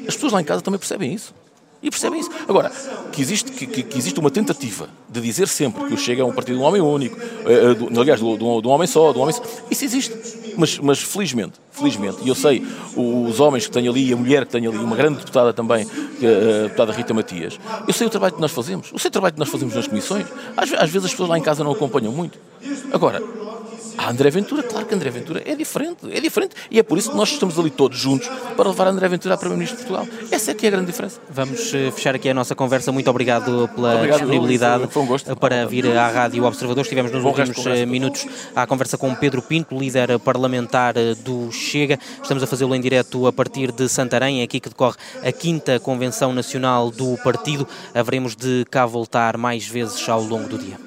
as 0.08 0.14
pessoas 0.14 0.32
lá 0.32 0.40
em 0.40 0.44
casa 0.44 0.62
também 0.62 0.78
percebem 0.78 1.12
isso. 1.12 1.34
E 1.82 1.90
percebem 1.90 2.18
isso. 2.18 2.30
Agora, 2.48 2.72
que 3.12 3.20
existe, 3.20 3.52
que, 3.52 3.66
que- 3.66 3.98
existe 3.98 4.18
uma 4.18 4.30
tentativa 4.30 4.88
de 5.08 5.20
dizer 5.20 5.46
sempre 5.46 5.84
que 5.84 5.92
o 5.94 5.96
Chega 5.98 6.22
é 6.22 6.24
um 6.24 6.32
partido 6.32 6.56
de 6.56 6.62
um 6.62 6.64
homem 6.66 6.80
único, 6.80 7.16
eh, 7.20 7.70
eh, 7.70 7.74
do- 7.74 8.00
aliás, 8.00 8.18
de 8.18 8.24
um, 8.24 8.36
de 8.36 8.42
um- 8.42 8.60
um 8.66 8.68
homem 8.70 8.86
só, 8.88 9.12
de 9.12 9.18
um 9.18 9.22
homem. 9.22 9.34
Isso 9.70 9.84
existe. 9.84 10.12
Mas, 10.56 10.78
mas 10.78 11.02
felizmente, 11.02 11.60
felizmente, 11.70 12.16
e 12.24 12.28
eu 12.28 12.34
sei, 12.34 12.66
os 12.96 13.38
homens 13.40 13.66
que 13.66 13.72
têm 13.72 13.86
ali, 13.86 14.10
a 14.10 14.16
mulher 14.16 14.46
que 14.46 14.52
tem 14.52 14.66
ali, 14.66 14.78
uma 14.78 14.96
grande 14.96 15.18
deputada 15.18 15.52
também, 15.52 15.82
a 15.86 16.62
deputada 16.62 16.92
Rita 16.92 17.12
Matias, 17.12 17.60
eu 17.86 17.92
sei 17.92 18.06
o 18.06 18.10
trabalho 18.10 18.34
que 18.34 18.40
nós 18.40 18.52
fazemos, 18.52 18.88
eu 18.90 18.98
sei 18.98 19.10
o 19.10 19.12
trabalho 19.12 19.34
que 19.34 19.38
nós 19.38 19.50
fazemos 19.50 19.74
nas 19.74 19.86
comissões. 19.86 20.26
Às, 20.56 20.72
às 20.72 20.88
vezes 20.90 21.04
as 21.04 21.10
pessoas 21.10 21.28
lá 21.28 21.36
em 21.38 21.42
casa 21.42 21.62
não 21.62 21.72
acompanham 21.72 22.10
muito. 22.10 22.38
Agora, 22.90 23.22
Ah, 24.06 24.10
André 24.10 24.30
Ventura, 24.30 24.62
claro 24.62 24.86
que 24.86 24.94
André 24.94 25.10
Ventura 25.10 25.42
é 25.44 25.56
diferente, 25.56 26.06
é 26.12 26.20
diferente. 26.20 26.54
E 26.70 26.78
é 26.78 26.82
por 26.84 26.96
isso 26.96 27.10
que 27.10 27.16
nós 27.16 27.28
estamos 27.28 27.58
ali 27.58 27.70
todos 27.70 27.98
juntos 27.98 28.28
para 28.56 28.68
levar 28.68 28.86
André 28.86 29.08
Ventura 29.08 29.34
a 29.34 29.36
Primeiro-Ministro 29.36 29.80
de 29.80 29.84
Portugal. 29.84 30.06
Essa 30.30 30.52
é 30.52 30.54
que 30.54 30.64
é 30.64 30.68
a 30.68 30.70
grande 30.70 30.86
diferença. 30.86 31.20
Vamos 31.28 31.74
eh, 31.74 31.90
fechar 31.90 32.14
aqui 32.14 32.28
a 32.28 32.34
nossa 32.34 32.54
conversa. 32.54 32.92
Muito 32.92 33.10
obrigado 33.10 33.68
pela 33.74 33.96
obrigado, 33.96 34.18
disponibilidade 34.20 34.86
foi, 34.92 35.02
um 35.02 35.06
gosto. 35.06 35.34
para 35.34 35.66
vir 35.66 35.86
à 35.98 36.08
Rádio 36.08 36.44
Observador. 36.44 36.82
Estivemos 36.82 37.10
nos 37.10 37.20
Bom 37.20 37.30
últimos 37.30 37.66
eh, 37.66 37.84
minutos 37.84 38.28
à 38.54 38.64
conversa 38.64 38.96
com 38.96 39.12
Pedro 39.12 39.42
Pinto, 39.42 39.76
líder 39.76 40.20
parlamentar 40.20 40.96
eh, 40.96 41.16
do 41.16 41.50
Chega. 41.50 41.98
Estamos 42.22 42.44
a 42.44 42.46
fazê-lo 42.46 42.76
em 42.76 42.80
direto 42.80 43.26
a 43.26 43.32
partir 43.32 43.72
de 43.72 43.88
Santarém, 43.88 44.40
é 44.40 44.44
aqui 44.44 44.60
que 44.60 44.68
decorre 44.68 44.96
a 45.24 45.32
quinta 45.32 45.80
Convenção 45.80 46.32
Nacional 46.32 46.92
do 46.92 47.16
Partido. 47.24 47.66
Haveremos 47.92 48.36
de 48.36 48.64
cá 48.70 48.86
voltar 48.86 49.36
mais 49.36 49.66
vezes 49.66 50.08
ao 50.08 50.22
longo 50.22 50.48
do 50.48 50.58
dia. 50.58 50.85